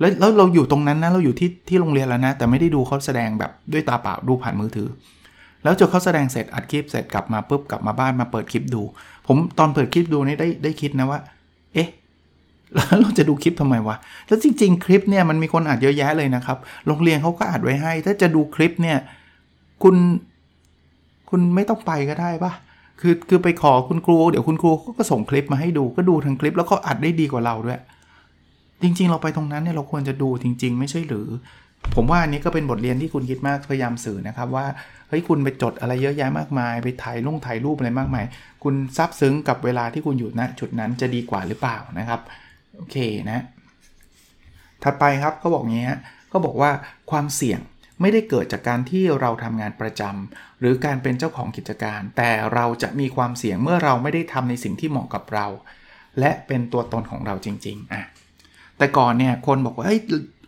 [0.00, 4.88] แล้วแล้วเราอยู่ตรงนั้นนะเราอยู่ที่ที่โรงเรียนแล้วนะ แต่ไม่ได้ดูเขาแสดงแบบด้วยตาเปล่าดูผ่านมือถือ
[5.62, 8.82] แล้วจนเขาแสดงเสร็จอัดคลิปเสร็จกลับมาปุ๊บกลับมาบ้านมาเปิดคลิปดู
[9.26, 11.20] ผมตอนเปิดคลิปดูนี่ได้ได้คิดนะว่า
[11.74, 11.88] เอ๊ะ
[12.74, 13.96] แล้วเราจะดูคลิปทำไมวะ
[14.26, 18.98] แล้วจริง ๆ คลิปเนี่ยมันมีคนอัดเยอะแยะเลยนะครับ โรงเรียนเขาก็อัดไว้ให้ ถ้าจะดูคลิปเนี่ย
[19.82, 19.96] คุณ
[21.30, 22.52] คุณไม่ต้องไปก็ได้ปะ
[23.00, 27.80] คือ คือไปขอคุณครู เดี๋ยวคุณครูก็ส่งคลิปมาให้ดู ก็ดูทั้งคลิปแล้วก็อัดได้ดีกว่าเราด้วย
[28.82, 31.28] จริง ๆ เราไปตรงนั้นเนี่ยเราควรจะดูจริง ๆ ไม่ใช่หรือ
[31.94, 34.66] ผมว่าอันนี้ก็เป็นบทเรียนที่คุณคิดมากพยายามสื่อนะครับว่า
[35.12, 38.24] เฮ้ยคุณไปจดอะไรเยอะแยะมากมาย ไปถ่ายลงถ่ายรูปอะไรมากมาย
[38.62, 42.20] คุณซับซึ้งกับเวลาที่คุณอยู่ณจุดนั้นจะดีกว่าหรือเปล่านะครับ
[42.76, 42.96] โอเค
[43.30, 43.44] นะ
[44.82, 46.00] ถัดไปครับก็บอกงี้ฮะ
[46.32, 46.70] ก็บอกว่า
[47.10, 47.60] ความเสี่ยง
[48.00, 55.46] ไม่ได้เกิดจากการที่เราทำงานประจำหรือการเป็นเจ้าของกิจการ แต่เราจะมีความเสี่ยงเมื่อเราไม่ได้ทำในสิ่งที่เหมาะกับเรา
[56.20, 58.02] และเป็นตัวตนของเราจริงๆอะ
[58.78, 60.00] แต่ก่อนเนี่ยคนบอกว่าเฮ้ย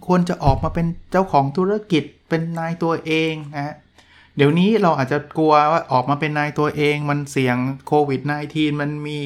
[0.07, 3.75] ควรจะออกมาเป็นเจ้าของธุรกิจเป็นนายตัวเองนะ
[4.37, 8.21] เดี๋ยวนี้เราอาจจะกลัวว่าออกมาเป็นนายตัวเองมันเสี่ยงโควิด
[8.53, 9.19] -19 มันมี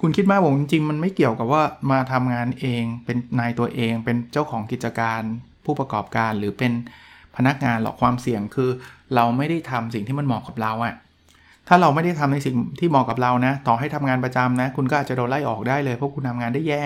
[0.00, 5.22] คุณคิดมากผมจริงมันไม่เกี่ยวกับว่ามาทำงานเองเป็นนายตัวเอง เป็นเจ้าของกิจการ
[5.64, 6.72] ผู้ประกอบการหรือเป็น
[7.36, 8.70] พนักงานหรอกความเสี่ยงคือ
[9.14, 10.94] เราไม่ได้ทำสิ่งที่มันเหมาะกับเราอะ
[11.68, 16.82] ถ้าเราไม่ได้ทำในสิ่งที่เหมาะกับเรานะ ต่อให้ทำงานประจำนะ คุณก็อาจจะโดนไล่ออกได้เลยเพราะคุณทำงานได้แย่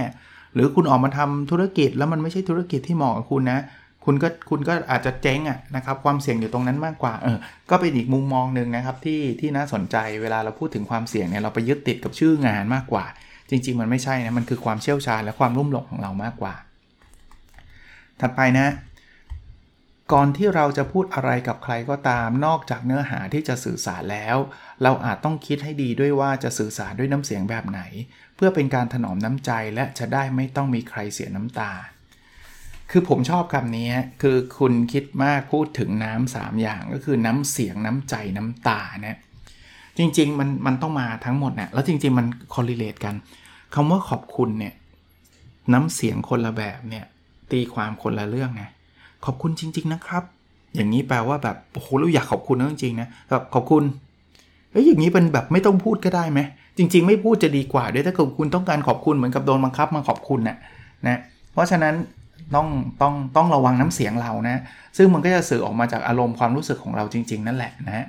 [0.55, 3.61] หรือคุณออกมาทำธุรกิจแล้วมันไม่ใช่ธุรกิจที่เหมาะกับคุณนะ
[4.05, 7.38] คุณก็คุณก็อาจจะเจ๊งอะนะครับความเสี่ยงอยู่ตรงนั้นมากกว่าเออ
[7.71, 13.05] ก็เป็นอีกมุมมองหนึ่งนะครับที่ที่น่าสนใจเวลาเราพูดถึงความเสี่ยงเนี่ยเราไปยึดติดกับชื่องานมากกว่า
[13.51, 16.55] จริง ๆ มันไม่ใช่นะมันคือความเชี่ยวชาญและความรุ่มหลงของเรามากกว่า
[18.21, 18.69] ถัดไปนะ
[20.12, 24.37] ก่อนที่เราจะพูดอะไรกับใครก็ตามนอกจากเนื้อหาที่จะสื่อสารแล้ว
[24.83, 27.81] เราอาจต้องคิดให้ดีด้วยว่าจะสื่อสารด้วยน้ำเสียงแบบไหน
[28.37, 31.73] เพื่อเป็นการถนอมน้ำใจและจะได้ไม่ต้องมีใครเสียน้ำตา
[32.92, 33.88] คือผมชอบคำนี้
[34.22, 39.18] คือคุณคิดมากพูดถึงน้ำสามอย่างก็คือน้ำเสียงน้ำใจน้ำตาเนะ
[39.98, 43.14] จริงๆมันมันต้องมาทั้งหมดนะแล้วจริง ๆ มันคอล r เลตกัน
[43.74, 44.74] คำว่าขอบคุณเนี่ย
[45.72, 47.05] น้ำเสียงคนละแบบเนี่ย
[47.52, 48.64] ตีความคนละเรื่องไง
[49.24, 50.24] ขอบคุณจริง ๆ นะครับ
[50.74, 53.83] อย่างนี้แปลว่าแบบโอ้โหเราอยากขอบคุณนะจริงๆนะแบบขอบคุณ
[54.70, 56.40] เอ้ยอย่างนี้เป็นแบบไม่ต้องพูดก็ได้ไหม
[56.78, 60.57] จริง ๆ ไม่พูดจะดีกว่าด้วยถ้าเกิดคุณต้องการขอบคุณเหมือนกับโดนบังคับมาขอบคุณนะ่ะ
[61.07, 61.18] นะ
[61.52, 61.94] เพราะฉะนั้น
[62.55, 62.68] ต้อง
[63.02, 64.62] ต้องต้องระวังน้ำเสียงเรานะ
[64.96, 68.07] ซึ่งมันก็จะสื่อออกมาจากอารมณ์ความรู้สึกของเราจริง ๆ นั่นแหละนะ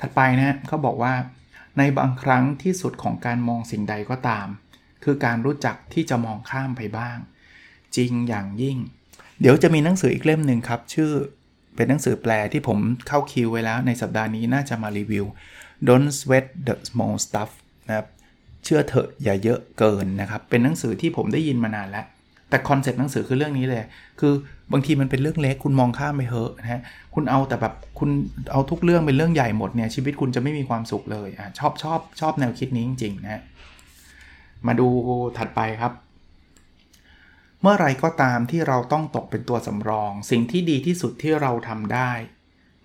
[0.00, 1.14] ถัดไปนะเขาบอกว่า
[1.78, 4.46] ในบางครั้งที่สุดของการมองสิ่งใดก็ตาม
[5.04, 7.16] คือการรู้จักที่จะมองข้ามไปบ้าง
[7.96, 8.78] จริงอย่างยิ่ง
[9.40, 11.10] เดี๋ยวจะมีหนังสืออีกเล่มหนึ่งครับ ชื่อ
[11.76, 15.26] เป็นหนังสือแปลที่ผมเข้าคิวไว้แล้ว ในสัปดาห์นี้น่าจะมารีวิว
[15.88, 17.50] Don't sweat the small stuff
[17.88, 18.06] นะครับ
[18.64, 22.06] เชื่อเถอะอย่าเยอะเกินนะครับ เป็นหนังสือที่ผมได้ยินมานานแล้ว
[22.54, 23.82] แต่ concept หนังสือคือเรื่องนี้เลย
[24.20, 24.32] คือ
[24.72, 26.80] บางทีมันเป็นเรื่องเล็กคุณมองข้ามไปเถอะนะฮะ
[27.14, 28.10] คุณเอาแต่แบบคุณ
[28.52, 33.42] เอาทุกเรื่องเป็นเรื่องใหญ่หมดเนี่ยชีวิตคุณจะไม่มีความสุขเลยอะชอบชอบชอบแนวคิดนี้จริงๆนะ
[34.66, 34.88] มาดู
[35.38, 35.92] ถัดไปครับ
[37.62, 42.10] เมื่อไรก็ตามที่เราต้องตกเป็นตัวสำรอง สิ่งที่ดีที่สุดที่เราทำได้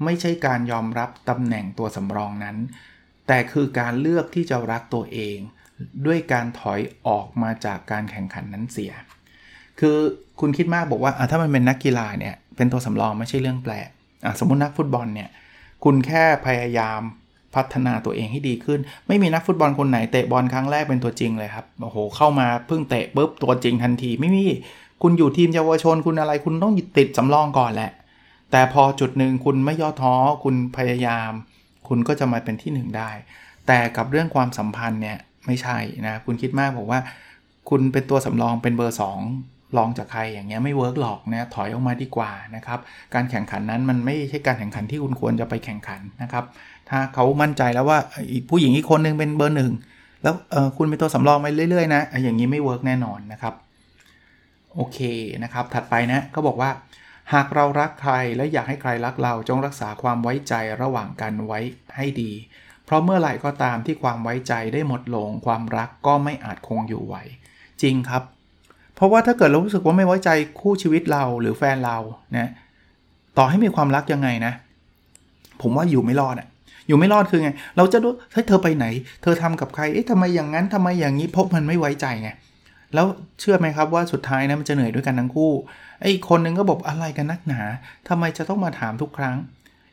[0.03, 2.57] ไม่ใช่การยอมรับตำแหน่งตัวสำรองนั้น
[3.27, 5.37] แต่คือการเลือกที่จะรักตัวเอง
[6.05, 8.93] ด้วยการถอยออกมาจากการแข่งขันนั้นเสีย
[9.79, 9.97] คือ
[10.39, 13.89] คุณคิดมากบอกว่าถ้ามันเป็นนักกีฬาเนี่ย เป็นตัวสำรองไม่ใช่เรื่องแปลก
[14.39, 15.29] สมมุตินักฟุตบอลเนี่ย
[15.83, 17.01] คุณแค่พยายาม
[17.55, 24.45] พัฒนาตัวเองให้ดีขึ้น ไม่มีนักฟุตบอลคนไหนเตะบอลครั้งแรกเป็นตัวจริงเลยครับโอ้โหเข้ามาเพิ่งเตะปุ๊บตัวจริงทันทีไม่มี
[25.01, 27.91] คุณอยู่ทีมเยาวชนคุณอะไร คุณต้องติดสำรองก่อนแหละ
[28.51, 30.13] แต่พอจุดหนึ่งคุณไม่ย่อท้อ
[30.43, 31.31] คุณพยายาม
[31.87, 33.11] คุณก็จะมาเป็นที่หนึ่งได้
[33.67, 36.99] แต่กับเรื่องความสัมพันธ์เนี่ยไม่ใช่นะคุณคิดมากบอกว่า
[37.69, 42.79] คุณเป็นตัวสำรองเป็นเบอร์ 2 รองจากใครอย่างเงี้ยไม่ work หรอกนะถอยออกมาดีกว่านะครับ
[43.13, 46.45] การแข่งขันนั้นมันไม่ใช่การแข่งขันที่คุณควรจะไปแข่งขันนะครับ
[46.89, 47.99] ถ้าเขามั่นใจแล้วว่า
[48.49, 49.71] ผู้หญิงอีกคนนึงเป็นเบอร์หนึ่ง
[50.23, 50.35] แล้ว
[50.77, 53.53] คุณเป็นตัวสำรองไปเรื่อยๆนะอย่างนี้ไม่ work แน่นอนนะครับ
[54.75, 54.99] โอเค
[55.43, 56.69] นะครับถัดไปนะก็บอกว่า
[57.33, 61.59] หากเรารักใครและอยากให้ใครรักเราจงรักษาความไว้ใจระหว่างกันไว้
[61.95, 62.31] ให้ดี
[62.85, 67.15] เพราะเมื่อไหร่ก็ตามที่ความไว้ใจได้หมดลง ความรักก็ไม่อาจคงอยู่ไหว
[67.81, 68.23] จริงครับ
[68.99, 71.97] เพราะว่าถ้าเกิดเรารู้สึกว่าไม่ไว้ใจคู่ชีวิตเราหรือแฟนเรา
[72.37, 72.49] นะ
[73.37, 74.53] ต่อให้มีความรักยังไงนะ
[75.61, 76.47] ผมว่าอยู่ไม่รอดอะ
[76.87, 78.85] อยู่ไม่รอดคือไง เราจะรู้เฮ้ยเธอไปไหน
[79.21, 82.29] เธอทำกับใครเอ๊ะทำไมอย่างนั้นทำไมอย่างนี้เพราะมันไม่ไว้ใจไง
[82.93, 83.05] แล้ว
[83.39, 85.51] เชื่อไหมครับว่าสุดท้ายนะมันจะเหนื่อยด้วยกันทั้งคู่
[86.01, 87.61] ไอ้คนนึงก็บอกอะไรกันนักหนา
[88.09, 89.35] ทำไมจะต้องมาถามทุกครั้ง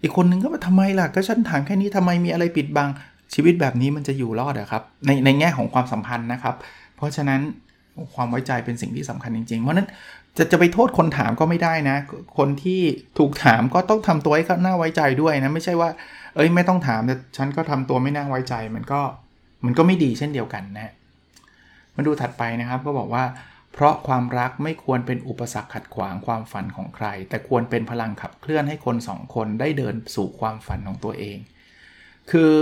[0.02, 2.88] อีกคนนึงก็บอกทำไมล่ะก็ฉันถามแค่นี้ทำไมมีอะไรปิดบัง
[3.34, 6.54] ชีวิตแบบนี้มันจะอยู่รอดอะครับในในแง่ของความสัมพันธ์นะครับ
[6.96, 7.40] เพราะฉะนั้น
[8.14, 9.88] ความไว้ใจเป็นสิ่งที่สำคัญจริงๆ เพราะนั้น
[10.36, 11.96] จะจะไปโทษคนถามก็ไม่ได้นะ
[12.38, 12.80] คนที่
[13.18, 15.90] ถูกถามก็ต้องทำตัวให้น่าไว้ใจด้วยนะ ไม่ใช่ว่า
[16.36, 19.00] เอ้ยไม่ต้องถามแต่ฉันก็ทำตัวไม่น่าไว้ใจมันก็
[19.64, 20.92] มันก็ไม่ดีเช่นเดียวกันนะ
[21.96, 23.24] มาดูถัดไปนะครับก็บอกว่า
[23.72, 31.38] เพราะความรักไม่ควรเป็นอุปสรรคขัดขวางความฝันของใคร แต่ควรเป็นพลังขับเคลื่อนให้คนสองคนได้เดินสู่ความฝันของตัวเอง
[32.30, 32.52] คือ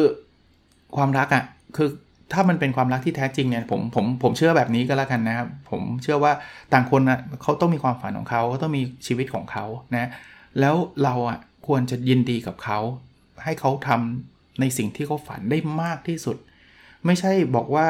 [0.97, 1.45] ความรักอะ่ะ
[1.77, 1.89] คือ
[2.33, 6.33] ถ้ามันเป็นความรักที่แท้จริงเนี่ยผมผมผมเชื่อแบบนี้ก็แล้วกันนะครับ ผมเชื่อว่า
[6.73, 10.09] ต่างคนนะเขาต้องมีความฝันของเขาเขาต้องมีชีวิตของเขานะ
[10.61, 12.79] แล้วเราอะควรจะยินดีกับเขา
[13.45, 16.37] ให้เขาทำในสิ่งที่เขาฝันได้มากที่สุด
[17.07, 17.87] ไม่ใช่บอกว่า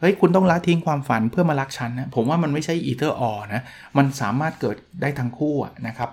[0.00, 3.62] เฮ้ยคุณต้องละทิ้งความฝันเพื่อมารักฉันนะผมว่ามันไม่ใช่อีเทอร์ออนะ
[3.96, 5.54] มันสามารถเกิดได้ทั้งคู่
[5.88, 6.10] นะครับ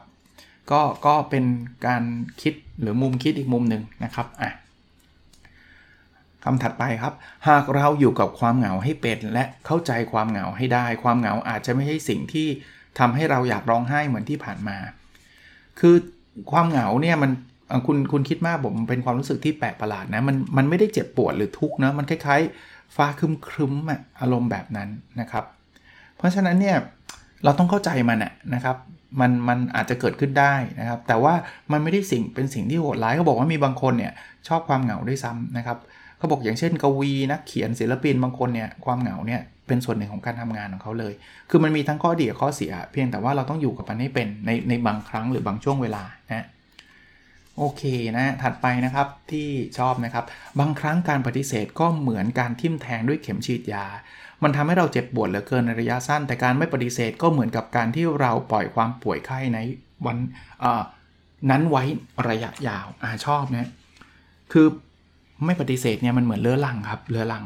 [0.71, 1.45] ก็ก็เป็น
[1.87, 2.03] การ
[2.41, 4.51] คิดหรือมุมคิดอีกมุมหนึ่งนะครับอะ
[6.45, 7.13] คำถัดไปครับ
[7.47, 12.47] หากเราอยู่กับความเหงาให้เป็น และเข้าใจความเหงาให้ได้ ความเหงาอาจจะไม่ใช่สิ่งที่
[12.99, 14.77] ทำให้เราอยากร้องไห้เหมือนที่ผ่านมา
[15.79, 15.95] คือ
[16.51, 17.31] ความเหงาเนี่ยมัน
[17.87, 23.73] คุณคุณคิดมากผมเป็นความรู้สึกที่แปลกประหลาดนะมันมันไม่ได้เจ็บปวดหรือทุกข์นะมันคล้ายๆ ฟ้าคึมครึม
[24.19, 25.45] อารมณ์แบบนั้นนะครับ
[26.17, 26.77] เพราะฉะนั้นเนี่ย
[27.43, 28.17] เราต้องเข้าใจมัน
[28.53, 28.77] นะครับ
[29.19, 31.33] มันมันอาจจะเกิดขึ้นได้นะครับ แต่ว่า
[31.71, 34.13] มันไม่ได้สิ่งเป็นสิ่งที่โหดร้ายเขาบอกว่ามีบางคนเนี่ย
[34.47, 35.77] ชอบความเหงาด้วยซ้ำนะครับ
[36.23, 41.13] เขาบอกอย่างเช่นกวีนักเขียนศิลปินบางคนเนี่ยความเหงาเนี่ยเป็นส่วนหนึ่งของการทำงานของเขาเลย
[41.49, 46.45] คือมันมีทั้งข้อดีกับข้อเสีย เพียงแต่ว่าเราต้องอยู่กับมันให้เป็นในในบางครั้งหรือบางช่วงเวลานะ
[47.57, 47.83] โอเค
[48.17, 50.25] นะถัดไปนะครับที่ชอบนะครับ
[50.59, 53.85] บางครั้งการปฏิเสธก็เหมือนการทิ่มแทงด้วยเข็มฉีดยา
[54.43, 59.59] มันทำให้เราเจ็บปวดเหลือเกินในระยะสั้น แต่การไม่ปฏิเสธก็เหมือนกับการที่เราปล่อยความป่วยไข้ใน
[60.05, 60.17] วัน
[61.49, 61.83] นั้นไว้
[62.29, 63.69] ระยะยาวอาชอบนะ
[64.51, 64.67] คือ
[65.45, 67.43] ไม่ปฏิเสธเนี่ยมันเหมือนเลื้อลังครับเลื้อลัง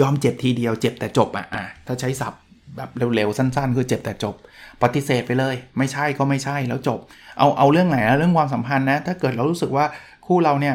[0.00, 2.42] ยอมเจ็บทีเดียวเจ็บแต่จบอะอะถ้าใช้ศัพท์
[2.76, 4.34] แบบเร็วๆสั้น ๆ คือเจ็บแต่จบ
[4.82, 6.98] ปฏิเสธไปเลย ไม่ใช่ก็ไม่ใช่แล้วจบ
[7.38, 9.84] เอาเอาเรื่องไหนนะเรื่องความสัมพันธ์นะ ถ้าเกิดเรารู้สึกว่า
[10.26, 10.74] คู่เราเนี่ย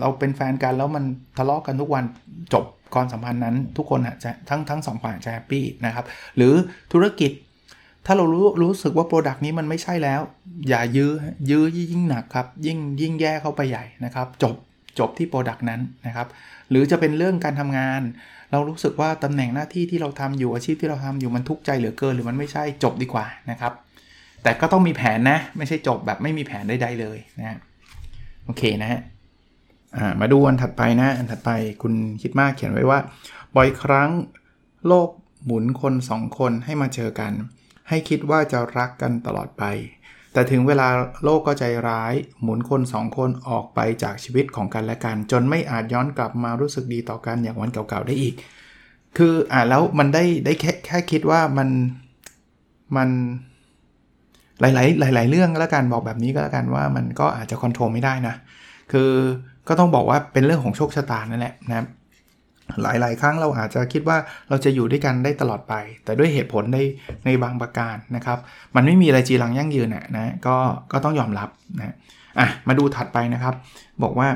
[0.00, 1.04] เราเป็นแฟนกันแล้วมัน
[1.38, 2.04] ทะเลาะกันทุกวัน
[2.54, 6.04] จบความสัมพันธ์นั้น ทุกคนอาจจะทั้งทั้งสองฝ่ายจะ happy นะครับ
[6.36, 6.54] หรือ
[6.92, 7.30] ธุรกิจ
[8.06, 10.20] ถ้าเรารู้รู้สึกว่า product นี้มันไม่ใช่แล้ว
[10.68, 11.10] อย่ายื้อ
[11.50, 14.54] ยื้อยิ่งหนักครับ ยิ่งยิ่งแย่เข้าไปใหญ่นะครับ จบ
[14.98, 16.28] จบที่ product นั้นนะครับ
[16.70, 18.00] หรือจะเป็นเรื่องการทำงาน
[18.52, 23.72] เรารู้สึกว่าตำแหน่งหน้าที่ที่เราทำอยู่อาชีพที่เราทำอยู่มันทุกข์ใจเหลือเกิน หรือมันไม่ใช่จบดีกว่านะครับ
[24.42, 27.58] แต่ก็ต้องมีแผนนะ ไม่ใช่จบแบบไม่มีแผนใดๆเลยนะ
[28.44, 29.00] โอเคนะฮะ
[30.20, 31.50] มาดูอันถัดไปนะ อันถัดไป
[31.82, 32.98] คุณคิดมากเขียนไว้ว่า
[33.56, 34.10] บ่อยครั้ง
[34.86, 35.08] โลก
[35.44, 37.32] หมุนคนสองคนให้มาเจอกัน
[37.88, 39.64] ให้คิดว่าจะรักกันตลอดไป
[40.32, 40.88] แต่ถึงเวลา
[41.24, 48.34] โลกก็ใจร้าย หมุนคนสองคนออกไปจากชีวิตของกันและกัน จนไม่อาจย้อนกลับมารู้สึกดีต่อกันอย่างวันเก่าๆได้อีก
[49.16, 51.68] คืออ่านแล้วมันได้ได้แค่แค่คิดว่ามัน
[52.96, 53.08] มัน
[54.60, 58.34] หลายๆหลาย ๆ เรื่องแล้วกันบอกแบบนี้ก็แล้วกันว่ามันก็อาจจะควบคุมไม่ได้นะ
[58.92, 59.10] คือ
[59.68, 61.86] ก็ต้องบอกว่าเป็นเรื่องของโชคชะตานั่นแหละนะครับ
[62.82, 64.16] หลายๆ ครั้งเราอาจจะคิดว่า
[64.48, 66.78] เราจะอยู่ด้วยกันได้ตลอดไป แต่ด้วยเหตุผลใน
[67.24, 68.38] ในบางประการนะครับ
[68.74, 70.56] มันไม่มีอะไรจีรังยั่งยืนนะนะก็
[70.92, 71.94] ก็ต้องยอมรับนะ
[72.38, 73.54] อะมาดูถัดไปนะครับ
[74.02, 74.28] บอกว่า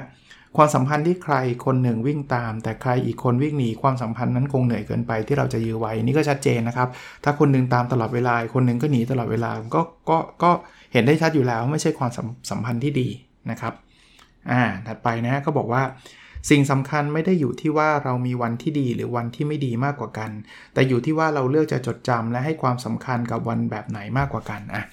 [0.56, 6.88] ความสัมพันธ์ที่ใครคนหนึ่งวิ่งตาม แต่ใครอีกคนวิ่งหนีความสัมพันธ์นั้นคงเหนื่อยเกินไปที่เราจะยื้อไว้นี่ก็ชัดเจนนะครับ
[7.24, 10.50] ถ้าคนหนึ่งตามตลอดเวลาคนหนึ่งก็หนีตลอดเวลาก็ก็ก็
[10.92, 12.10] เห็นได้ชัดอยู่แล้วไม่ใช่ความ
[12.50, 13.08] สัมพันธ์ที่ดี
[13.50, 13.72] นะครับ
[14.50, 15.82] อ่าถัดไปนะก็บอกว่า
[16.48, 20.30] สิ่งสำคัญไม่ได้อยู่ที่ว่าเรามีวันที่ดีหรือวันที่ไม่ดีมากกว่ากัน
[20.74, 24.84] แต่อยู่ที่ว่าเราเลือกจะจดจำและให้ความสำคัญกับวันแบบไหนมากกว่ากันอะ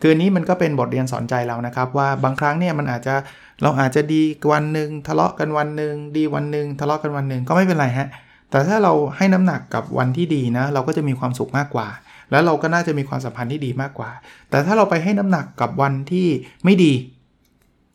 [0.00, 3.14] คือนี้มันก็เป็นบทเรียนสอนใจเรานะครับว่าบางครั้งเนี่ยมันอาจจะ
[3.62, 8.08] เราอาจจะดีวันหนึ่งทะเลาะกันวันหนึ่งดีวันหนึ่งทะเลาะกันวันหนึ่งก็ไม่เป็นไรฮะ
[8.50, 11.88] แต่ถ้าเราให้น้ำหนักกับวันที่ดีนะเราก็จะมีความสุขมากกว่า
[12.30, 14.10] แล้วเราก็น่าจะมีความสัมพันธ์ที่ดีมากกว่า
[14.50, 16.26] แต่ถ้าเราไปให้น้ำหนักกับวันที่
[16.64, 16.92] ไม่ดี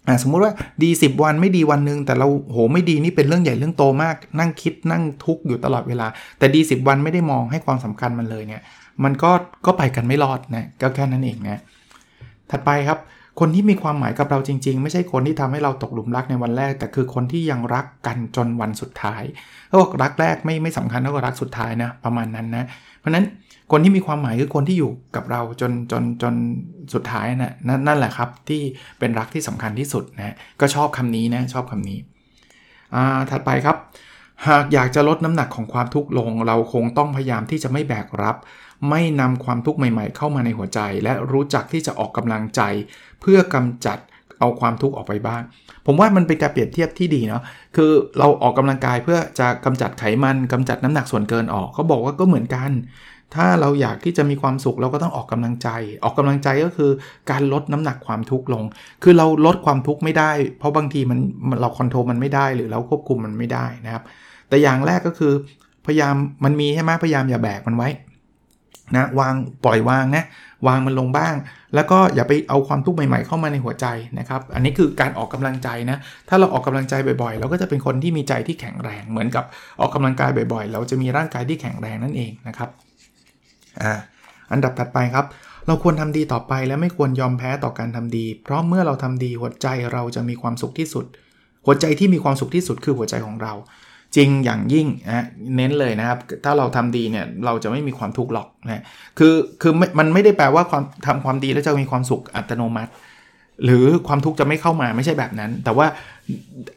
[0.07, 6.07] อ่าสมมุติว่าดี 10 วันไม่ดีวันหนึ่งแต่เราโหไม่ดีนี่เป็นเรื่องใหญ่เรื่องโตมาก นั่งคิดนั่งทุกข์อยู่ตลอดเวลา
[6.39, 8.61] แต่ดี 10 วันไม่ได้มองให้ความสำคัญมันเลยเนี่ย
[9.03, 9.31] มันก็
[9.65, 11.61] ก็ไปกันไม่รอดนะก็แค่นั้นเองนะ
[12.51, 12.99] ถัดไปครับ
[13.39, 19.23] คนที่มีความหมายกับเราจริง ๆ ไม่ใช่คนที่ทำให้เราตกหลุมรักในวันแรก แต่คือคนที่ยังรักกันจนวันสุดท้าย
[19.67, 22.65] เขาบอกรักแรกไม่ไม่สำคัญเท่ากับรักสุดท้ายนะประมาณนั้นนะ
[22.99, 23.25] เพราะนั้น
[23.71, 26.33] คนที่มีความหมายคือคนที่อยู่กับเราจนจนจน
[26.93, 28.61] สุดท้ายนะนั่นนั่นแหละครับที่
[28.99, 31.99] เป็นรักที่สำคัญที่สุดนะก็ชอบคำนี้นะชอบคำนี้
[32.95, 33.77] อ่าถัดไปครับ
[34.47, 38.35] หากอยากจะลดน้ำหนักของความทุกข์ลง เราคงต้องพยายามที่จะไม่แบกรับ
[38.89, 42.61] ไม่นำความทุกข์ใหม่ๆ เข้ามาในหัวใจ และรู้จักที่จะออกกำลังใจ
[43.21, 43.97] เพื่อกำจัด
[44.39, 45.41] เอาความทุกข์ออกไปบ้าง
[45.85, 47.43] ผมว่ามันเป็นการเปรียบเทียบที่ดีเนาะ
[47.75, 52.71] คือเราออกกำลังกายเพื่อจะกำจัดไขมันกำจัดน้ำหนักส่วนเกินออกเขาบอกว่าก็เหมือนกัน
[53.35, 55.69] ถ้าเราอยากที่จะมีความสุขเราก็ต้องออกกำลังใจ
[56.03, 56.91] ออกกำลังใจก็คือ
[57.31, 58.63] การลดน้ำหนักความทุกข์ลง
[59.03, 61.19] คือเราลดความทุกข์ไม่ได้ เพราะบางทีมัน
[61.61, 64.03] เราคอนโทรลมันไม่ได้หรือเราควบคุมมันไม่ได้นะครับ
[64.49, 65.33] แต่อย่างแรกก็คือ
[65.85, 66.15] พยายาม
[66.45, 67.89] มันมีใช่ไหมพยายามอย่าแบกมันไว้
[68.95, 69.33] นะวาง
[69.65, 70.25] ปล่อยวางนะ
[70.67, 71.33] วางมันลงบ้าง
[71.75, 73.87] แล้วก็อย่าไปเอาความทุกข์ใหม่ๆเข้ามาในหัวใจ
[74.19, 75.97] นะครับ อันนี้คือการออกกำลังใจนะ
[76.29, 76.93] ถ้าเราออกกำลังใจ
[77.23, 79.45] บ่อยๆ เราก็จะเป็นคนที่มีใจที่แข็งแรง เหมือนกับ
[79.79, 82.69] ออกกำลังกายบ่อยๆ เราจะมีร่างกายที่แข็งแรงนั่นเองนะครับ
[83.81, 83.93] อ่า
[84.51, 85.25] อันดับถัดไปครับ
[85.67, 91.05] เราควรทำดีต่อไปและไม่ควรยอมแพ้ต่อการทำดี เพราะเมื่อเราทำดีหัวใจเราจะมีความสุขที่สุด
[91.65, 93.53] หัวใจที่มีความสุขที่สุดคือหัวใจของเรา
[94.15, 98.83] จริงอย่างยิ่งนะเน้นเลยนะครับ ถ้าเราทำดีเนี่ยเราจะไม่มีความทุกข์หรอกนะ
[99.19, 102.91] คือคือมันไม่ได้แปลว่าความทำความดีแล้วจะมีความสุขอัตโนมัติ
[103.63, 105.87] หรือความทุกข์จะไม่เข้ามาไม่ใช่แบบนั้น แต่ว่า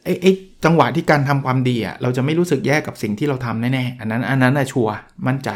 [0.03, 0.25] ไอ้ไอ
[0.65, 4.93] จังหวะที่การทำความดีอะเราจะไม่รู้สึกแย่กับสิ่งที่เราทำแน่ๆอันนั้นอันนั้นน่ะชัวร์
[5.27, 5.49] มั่นใจ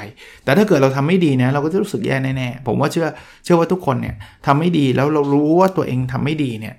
[0.44, 3.08] แต่ถ้าเกิดเราทำไม่ดีนะ เราก็จะรู้สึกแย่แน่ๆผมว่าเชื่อ
[3.44, 4.16] เชื่อว่าทุกคนเนี่ย
[4.46, 6.76] ทำไม่ดีแล้วเรารู้ว่าตัวเองทำไม่ดีเนี่ย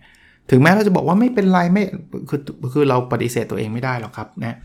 [0.51, 1.85] ถึงแม้เราจะบอกว่าไม่เป็นไรไม่
[2.29, 2.41] คือ
[2.73, 4.57] คือเราปฏิเสธตัวเองไม่ได้หรอกครับนะ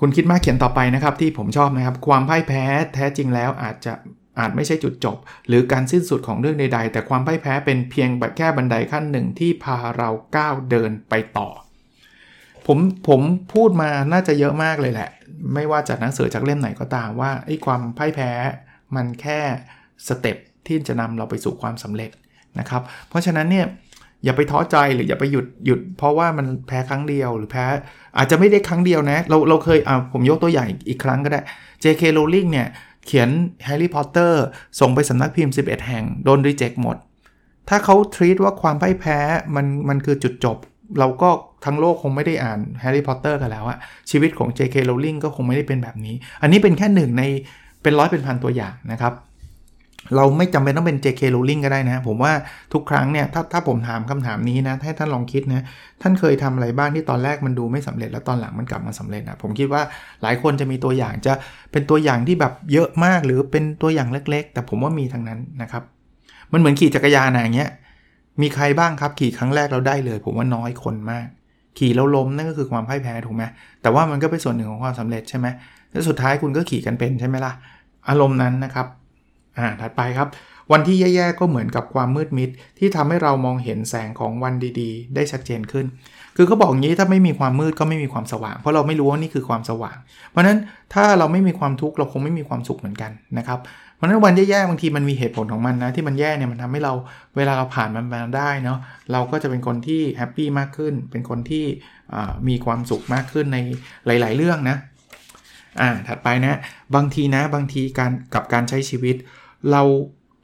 [0.00, 2.64] คุณคิดมากเขียนต่อไปนะครับที่ผมชอบนะครับ ความพ่ายแพ้
[2.94, 3.92] แท้จริงแล้วอาจจะ
[4.40, 5.16] อาจไม่ใช่จุดจบ
[5.48, 11.48] หรือการสิ้นสุดของเรื่องใด ๆ แต่ความพ่ายแพ้เป็นเพียงแค่บันไดขั้นหนึ่งที่พาเราก้าวเดินไปต่อ
[12.66, 13.20] ผมผม
[13.54, 15.10] พูดมาน่าจะเยอะมากเลยแหละ
[15.54, 18.30] ไม่ว่าจากหนังสือจากเล่มไหนก็ตามว่าไอ้ความพ่ายแพ้
[18.96, 19.40] มันแค่
[20.08, 22.10] step ที่จะนำเราไปสู่ความสำเร็จ
[22.58, 23.66] นะครับ เพราะฉะนั้นเนี่ย
[24.24, 27.66] อย่าไปท้อใจหรืออย่าไปหยุดหยุด เพราะว่ามันแพ้ครั้งเดียวหรือแพ้
[28.16, 31.40] อาจจะไม่ได้ครั้งเดียวนะ เราเราเคยอ่าผมยกตัวอย่างอีกครั้งก็ได้
[31.82, 32.02] J.K.
[32.16, 32.68] Rowling เนี่ย
[33.06, 33.28] เขียน
[33.64, 34.44] แฮร์รี่พอตเตอร์
[34.80, 36.96] ส่งไปสำนักพิมพ์ 11 แห่ง โดน reject หมด
[37.68, 39.18] ถ้าเขา treat ว่าความพ่ายแพ้
[39.54, 40.56] มันมันคือจุดจบ
[40.98, 41.30] เราก็
[41.64, 43.78] ทั้งโลกคงไม่ได้อ่านแฮร์รี่พอตเตอร์กันแล้วอะ
[44.10, 44.76] ชีวิตของ J.K.
[44.88, 47.22] Rowling ก็คงไม่ได้เป็นแบบนี้ อันนี้เป็นแค่หนึ่งใน
[47.82, 49.12] เป็นร้อยเป็นพันตัวอย่างนะครับ
[50.16, 52.32] เราไม่จำเป็นต้องเป็น JK Rowling ก็ได้นะ ผมว่า
[52.72, 55.62] ทุกครั้งเนี่ยถ้าถ้าผมถามคำถามนี้นะ ให้ท่านลองคิดนะ
[56.02, 59.82] ท่านเคยทำอะไรบ้างที่ตอนแรกมันดูไม่สำเร็จแล้วตอนหลังมันกลับมาสำเร็จนะผมคิดว่า
[60.22, 61.32] หลายคนจะมีตัวอย่างจะ
[61.72, 65.82] เป็นตัวอย่างที่แบบเยอะมากหรือเป็นตัวอย่างเล็ก ๆ แต่ผมว่ามีทั้งนั้นนะครับ
[66.52, 67.70] มันเหมือนขี่จักรยานอย่างเงี้ย
[68.42, 71.26] มีใครบ้างครับขี่ครั้งแรกเราได้เลย ผมว่าน้อยคนมาก
[71.78, 73.44] ขี่แล้วล้มนั่นก็คือความพ่ายแพ้ถูกไหม
[73.82, 75.46] แต่ว่ามันก็เป็นส่วนหนึ่งของความสำเร็จใช่ไหม
[75.90, 77.52] แล้วสุดท้ายคุณก็ขี่กันเป็นใช่ไหมล่ะ
[78.08, 78.86] อารมณ์นั้นนะครับ
[79.58, 80.28] อ่าถัดไปครับ
[80.72, 85.86] วันที่แย่ๆก็เหมือนกับความมืดมิด ที่ทำให้เรามองเห็นแสงของวันดีๆ ได้ชัดเจนขึ้น
[86.36, 89.96] คือเขาบอกอย่างนี้ถ้าไม่มีความมืดก็ไม่มีความสว่าง เพราะเราไม่รู้ว่านี่คือความสว่าง
[90.30, 90.58] เพราะนั้น
[90.94, 93.58] ถ้าเราไม่มีความทุกข์เราคงไม่มีความสุขเหมือนกันนะครับ
[93.96, 96.92] เพราะนั้นวันแย่ๆบางทีมันมีเหตุผลของมันนะที่มันแย่เนี่ยมันทำให้เรา
[97.36, 98.78] เวลาเราผ่านมันมาได้เนาะ
[99.12, 101.64] เราก็จะเป็นคนที่แฮปปี้มากขึ้น เป็นคนที่
[102.48, 103.58] มีความสุขมากขึ้นใน
[104.06, 104.76] หลาย ๆ เรื่องนะ
[105.80, 106.58] อ่าถัดไปนะ
[106.94, 109.16] บางทีนะบางทีการกับการใช้ชีวิต
[109.72, 109.82] เรา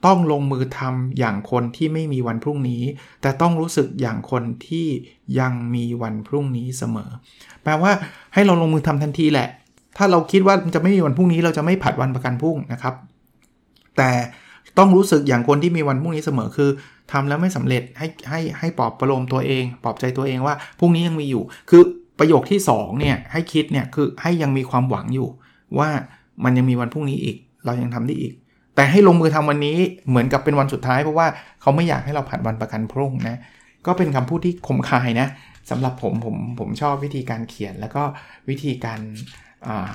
[0.05, 2.83] ต้องลงมือทำอย่างคนที่ไม่มีวันพรุ่งนี้
[3.21, 4.87] แต่ต้องรู้สึกอย่างคนที่
[5.39, 7.09] ยังมีวันพรุ่งนี้เสมอ
[7.63, 7.91] แปลว่า
[8.33, 9.49] ให้เราลงมือทำทันทีแหละ
[9.97, 12.95] ถ้าเราคิดว่าจะไม่มีวันพรุ่งนี้ เราจะไม่ผัดวันประกันพรุ่งนะครับ
[13.97, 14.11] แต่
[14.77, 16.69] ต้องรู้สึกอย่างคนที่มีวันพรุ่งนี้เสมอคือ
[17.11, 21.81] ทำแล้วไม่สำเร็จให้ให้ให้ปลอบประโลมตัวเองปลอบใจตัวเองว่าพรุ่งนี้ยังมีอยู่ คือ
[22.19, 25.27] ประโยคที่2เนี่ยให้คิดเนี่ยคือให้ยังมีความหวังอยู่
[25.79, 25.89] ว่า
[26.43, 28.33] มันยังมีวันพรุ่งนี้อีก เรายังทำได้อีก
[28.75, 29.77] แต่ให้ลงมือทำวันนี้
[30.09, 31.27] เหมือนกับเป็นวันสุดท้ายเพราะว่า
[31.61, 33.37] เขาไม่อยากให้เราผัดวันประกันพรุ่งนะ
[33.85, 35.27] ก็เป็นคำพูดที่คมคายนะ
[35.69, 38.03] สำหรับผมผมผมชอบวิธีการเขียน แล้วก็
[38.49, 38.99] วิธีการ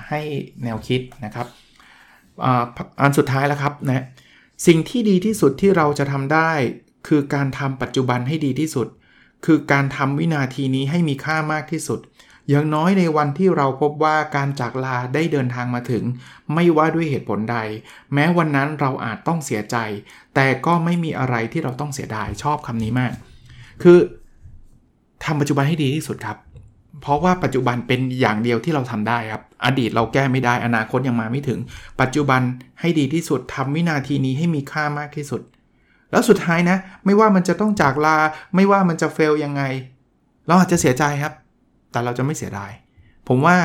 [0.09, 0.21] ให้
[0.65, 1.47] แนวคิดนะครับ
[3.01, 4.05] อันสุดท้ายแล้วครับนะ
[4.67, 6.51] สิ่งที่ดีที่สุดที่เราจะทำได้
[7.09, 8.89] คือการทำปัจจุบันให้ดีที่สุด
[9.47, 12.01] คือการทำวินาทีนี้ให้มีค่ามากที่สุด
[12.51, 16.05] อย่างน้อยในวันที่เราพบว่าการจากลาได้เดินทางมาถึง
[16.55, 17.59] ไม่ว่าด้วยเหตุผลใด
[18.15, 19.77] แม้วันนั้นเราอาจต้องเสียใจ
[20.35, 23.13] แต่ก็ไม่มีอะไรที่เราต้องเสียดายชอบคำนี้มาก
[23.83, 23.99] คือ
[25.25, 26.39] ทำปัจจุบันให้ดีที่สุดครับ
[27.03, 31.59] เพราะว่าปัจจุบันเป็นอย่างเดียวที่เราทำได้ครับ อดีตเราแก้ไม่ได้อนาคตยังมาไม่ถึง
[32.01, 32.41] ปัจจุบัน
[32.81, 35.43] ให้ดีที่สุดทำวินาทีนี้ให้มีค่ามากที่สุด
[36.11, 38.17] แล้วสุดท้ายนะ ไม่ว่ามันจะต้องจากลา
[38.55, 39.63] ไม่ว่ามันจะเฟลยังไง
[40.47, 41.35] เราอาจจะเสียใจครับ
[41.93, 42.71] แต่เราจะไม่เสียดาย
[43.29, 43.57] ผมว่า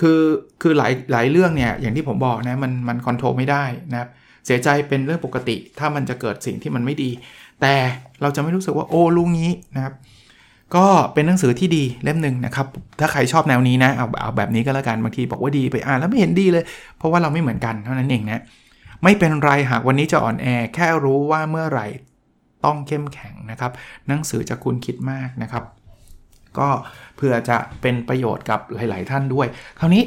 [0.00, 0.20] คือ
[0.62, 4.08] คือหลายหลายเรื่องเนี่ยอย่างที่ผมบอกนะมันมันคอนโทรลไม่ได้นะครับ
[4.46, 7.10] เสียใจเป็นเรื่องปกติ ถ้ามันจะเกิดสิ่งที่มันไม่ดี
[7.60, 7.74] แต่
[8.22, 9.94] เราจะไม่รู้สึกว่าโอ้ลุงนี้นะครับ
[10.76, 12.66] ก็เป็นหนังสือที่ดีเล่มหนึ่งนะครับ
[13.00, 16.64] ถ้าใครชอบแนวนี้นะเอาเอาแบบนี้ก็แล้วกันบางทีบอกว่าดีไปอ่านแล้วไม่เห็นดีเลย
[16.98, 18.42] เพราะว่าเราไม่เหมือนกันเท่านั้นเองนะ
[19.02, 21.86] ไม่เป็นไรหากวันนี้จะอ่อนแอแค่รู้ว่าเมื่อไหร่
[22.64, 23.72] ต้องเข้มแข็งนะครับ
[24.08, 25.64] หนังสือจะคุณคิดมากนะครับ
[26.58, 26.68] ก็
[27.16, 29.46] เพื่อจะเป็นประโยชน์กับหลาย ๆ ท่านด้วย
[29.78, 30.02] คราวนี้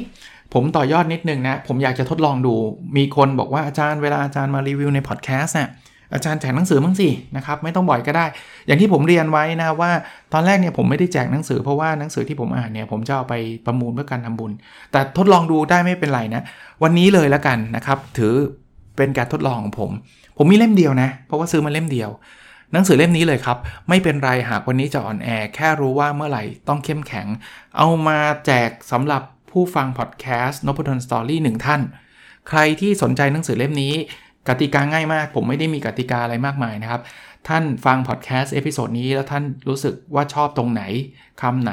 [0.54, 2.54] ผมต่อยอดนิดนึงนะ ผมอยากจะทดลองดู
[2.96, 5.68] มีคนบอกว่าอาจารย์เวลาอาจารย์มารีวิวในพอดแคสต์เนี่ย
[6.14, 8.26] อาจารย์แจกหนังสือมั้งสินะครับ ไม่ต้องบ่อยก็ได้
[8.66, 9.90] อย่างที่ผมเรียนไว้นะว่า
[10.32, 13.34] ตอนแรกเนี่ยผมไม่ได้แจกหนังสือเพราะว่าหนังสือที่ผมอ่านเนี่ยผมจะเอาไป
[13.66, 14.52] ประมูลเพื่อการทำบุญ
[14.92, 16.42] แต่ทดลองดูได้ไม่เป็นไรนะ
[16.82, 18.34] วันนี้เลยแล้วกันนะครับ ถือ
[18.96, 19.90] เป็นการทดลองของผม
[20.36, 22.10] ผมมีเล่มเดียวนะ เพราะว่าซื้อมาเล่มเดียว
[22.72, 27.26] หนังสือเล่มนี้เลยครับ ไม่เป็นไรหากวันนี้จะอ่อนแอแค่รู้ว่าเมื่อไหร่ต้องเข้มแข็ง
[27.76, 31.80] เอามาแจกสำหรับผู้ฟังพอดแคสต์นพดลสตอรี่หนึ่งท่าน
[32.48, 33.94] ใครที่สนใจหนังสือเล่มนี้
[34.48, 37.02] กติกาง่ายมาก ผมไม่ได้มีกติกาอะไรมากมายนะครับ
[37.48, 40.82] ท่านฟังพอดแคสต์ episode นี้แล้วท่านรู้สึกว่าชอบตรงไหน
[41.42, 41.72] คำไหน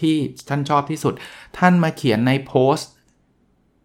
[0.00, 0.16] ที่
[0.48, 1.14] ท่านชอบที่สุด
[1.58, 2.90] ท่านมาเขียนในโพสต์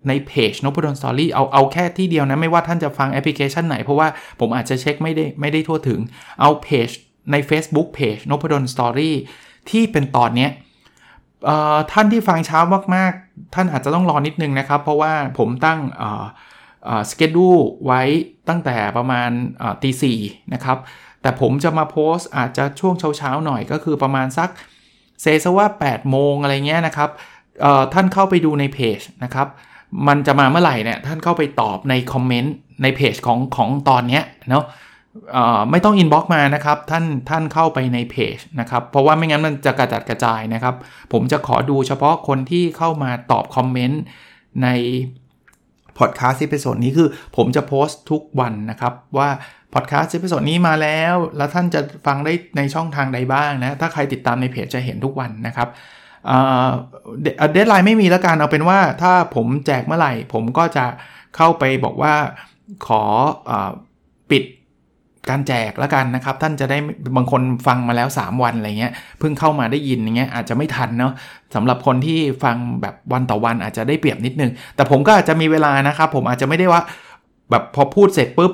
[0.08, 4.08] ในเพจนพดลสตอรี่เอาเอาแค่ที่เดียวนะไม่ว่าท่านจะฟังแอปพลิเคชันไหน เพราะว่า
[4.40, 6.00] ผมอาจจะเช็คไม่ได้ไม่ได้ทั่วถึง
[6.42, 6.90] เอาเพจ
[7.32, 9.16] ใน Facebook เพจนพดลสตอรี่
[9.70, 10.52] ที่เป็นตอนเนี้ย
[11.92, 12.60] ท่านที่ฟังเช้า
[12.96, 15.80] มากๆ ท่านอาจจะต้องรอนิดนึงนะครับ เพราะว่าผมตั้ง
[17.10, 17.48] สเกจดู
[17.86, 18.02] ไว้
[18.50, 19.30] ตั้งแต่ประมาณ
[19.84, 20.20] ตีสี่
[20.54, 20.78] นะครับ
[21.22, 24.50] แต่ผมจะมาโพสต์อาจจะช่วงเช้าๆหน่อยก็คือประมาณสัก
[25.22, 27.10] เซซว่า8โมงอะไรเงี้ยนะครับ
[27.94, 29.48] ท่านเข้าไปดูในเพจนะครับ
[30.08, 34.66] มันจะมาเมื่อไหร่เนี่ยท่านเข้าไปตอบในคอมเมนต์ในเพจของของตอนเนี้ยเนาะ
[35.72, 40.76] ไม่ต้อง inbox มานะครับท่านท่านเข้าไปในเพจนะครับเพราะว่าไม่งั้นมันจะกระจัดกระจายนะครับ
[41.14, 44.02] ผมจะขอดูเฉพาะคนที่เข้ามาตอบ comment
[44.64, 44.68] ใน
[45.98, 47.08] พอดแคสต์ episode นี้คือ
[47.38, 49.30] ผมจะโพสต์ทุกวันนะครับ ว่า
[49.74, 55.68] พอดแคสต์ episode นี้มาแล้ว แล้วท่านจะฟังได้ในช่องทางใดบ้างนะ ถ้าใครติดตามในเพจจะเห็นทุกวันนะครับ
[57.54, 60.86] deadline ไม่มีแล้วกันเอาเป็นว่าถ้าผมแจกเมื่อไหร่ ผมก็จะ
[61.36, 62.14] เข้าไปบอกว่า
[62.88, 63.02] ขอ
[63.50, 63.52] อ
[64.32, 64.44] ปิด
[65.30, 66.78] การแจกแล้วกันนะครับ ท่านจะได้
[67.16, 71.14] บางคนฟังมาแล้ว 3 วันอะไรเงี้ยเพิ่งเข้ามาได้ยินอย่างเงี้ยอาจจะไม่ทันเนาะ
[71.56, 76.82] สำหรับคนที่ฟังแบบวันต่อวันอาจจะได้เปรียบนิดนึง แต่ผมก็อาจจะมีเวลานะครับ ผมอาจจะไม่ได้ว่า
[77.52, 78.52] แบบพอพูดเสร็จปุ๊บ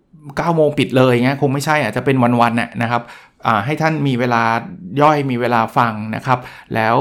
[0.00, 3.02] 9โมงปิดเลยเงี้ยคงไม่ใช่อาจจะเป็นวันๆน่ะนะครับ
[3.64, 4.42] ให้ท่านมีเวลา
[5.00, 6.38] ย่อยมีเวลาฟังนะครับ
[6.74, 6.96] แล้ว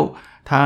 [0.50, 0.62] ถ้า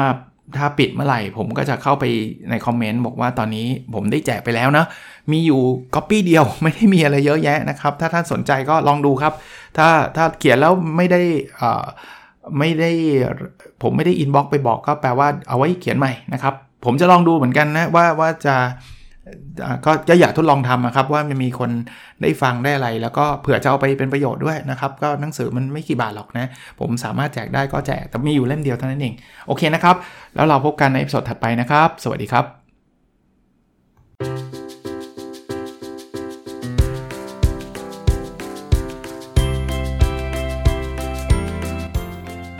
[0.57, 2.05] ถ้าปิดเมื่อไหร่ ผมก็จะเข้าไป
[2.49, 4.85] ใน comment บอกว่าตอนนี้ผมได้แจกไปแล้วนะ
[5.31, 5.61] มีอยู่
[5.95, 9.33] ก๊อปปี้เดียวไม่ได้มีอะไรเยอะแยะนะครับ ถ้าท่านสนใจก็ลองดูครับ
[9.77, 11.21] ถ้าถ้าเขียนแล้วไม่ได้
[12.59, 12.91] ไม่ได้
[13.81, 16.53] ผมไม่ได้ inbox ไปบอกก็แปลว่าเอาไว้เขียนใหม่นะครับ
[16.85, 18.55] ผมจะลองดูเหมือนกันนะว่าว่าจะ
[19.85, 21.71] ก็จะอยากทดลองทำนะครับ ว่ามันมีคน
[22.21, 26.45] ได้ฟังได้อะไร แล้วก็เผื่อจะเอาไปเป็นประโยชน์ด้วยนะครับ ก็หนังสือมันไม่กี่บาทหรอกนะ
[26.79, 29.13] ผมสามารถแจกได้ก็แจก แต่มีอยู่เล่มเดียวเท่านั้นเอง
[29.47, 29.95] โอเคนะครับ
[30.35, 32.45] แล้วเราพบกันในสดถัดไปนะครับ สวัสดีครับ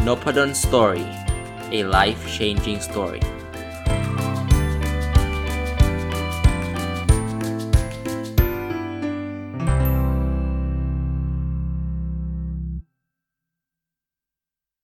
[0.07, 1.05] n o p a d o n Story
[1.77, 3.21] a life changing story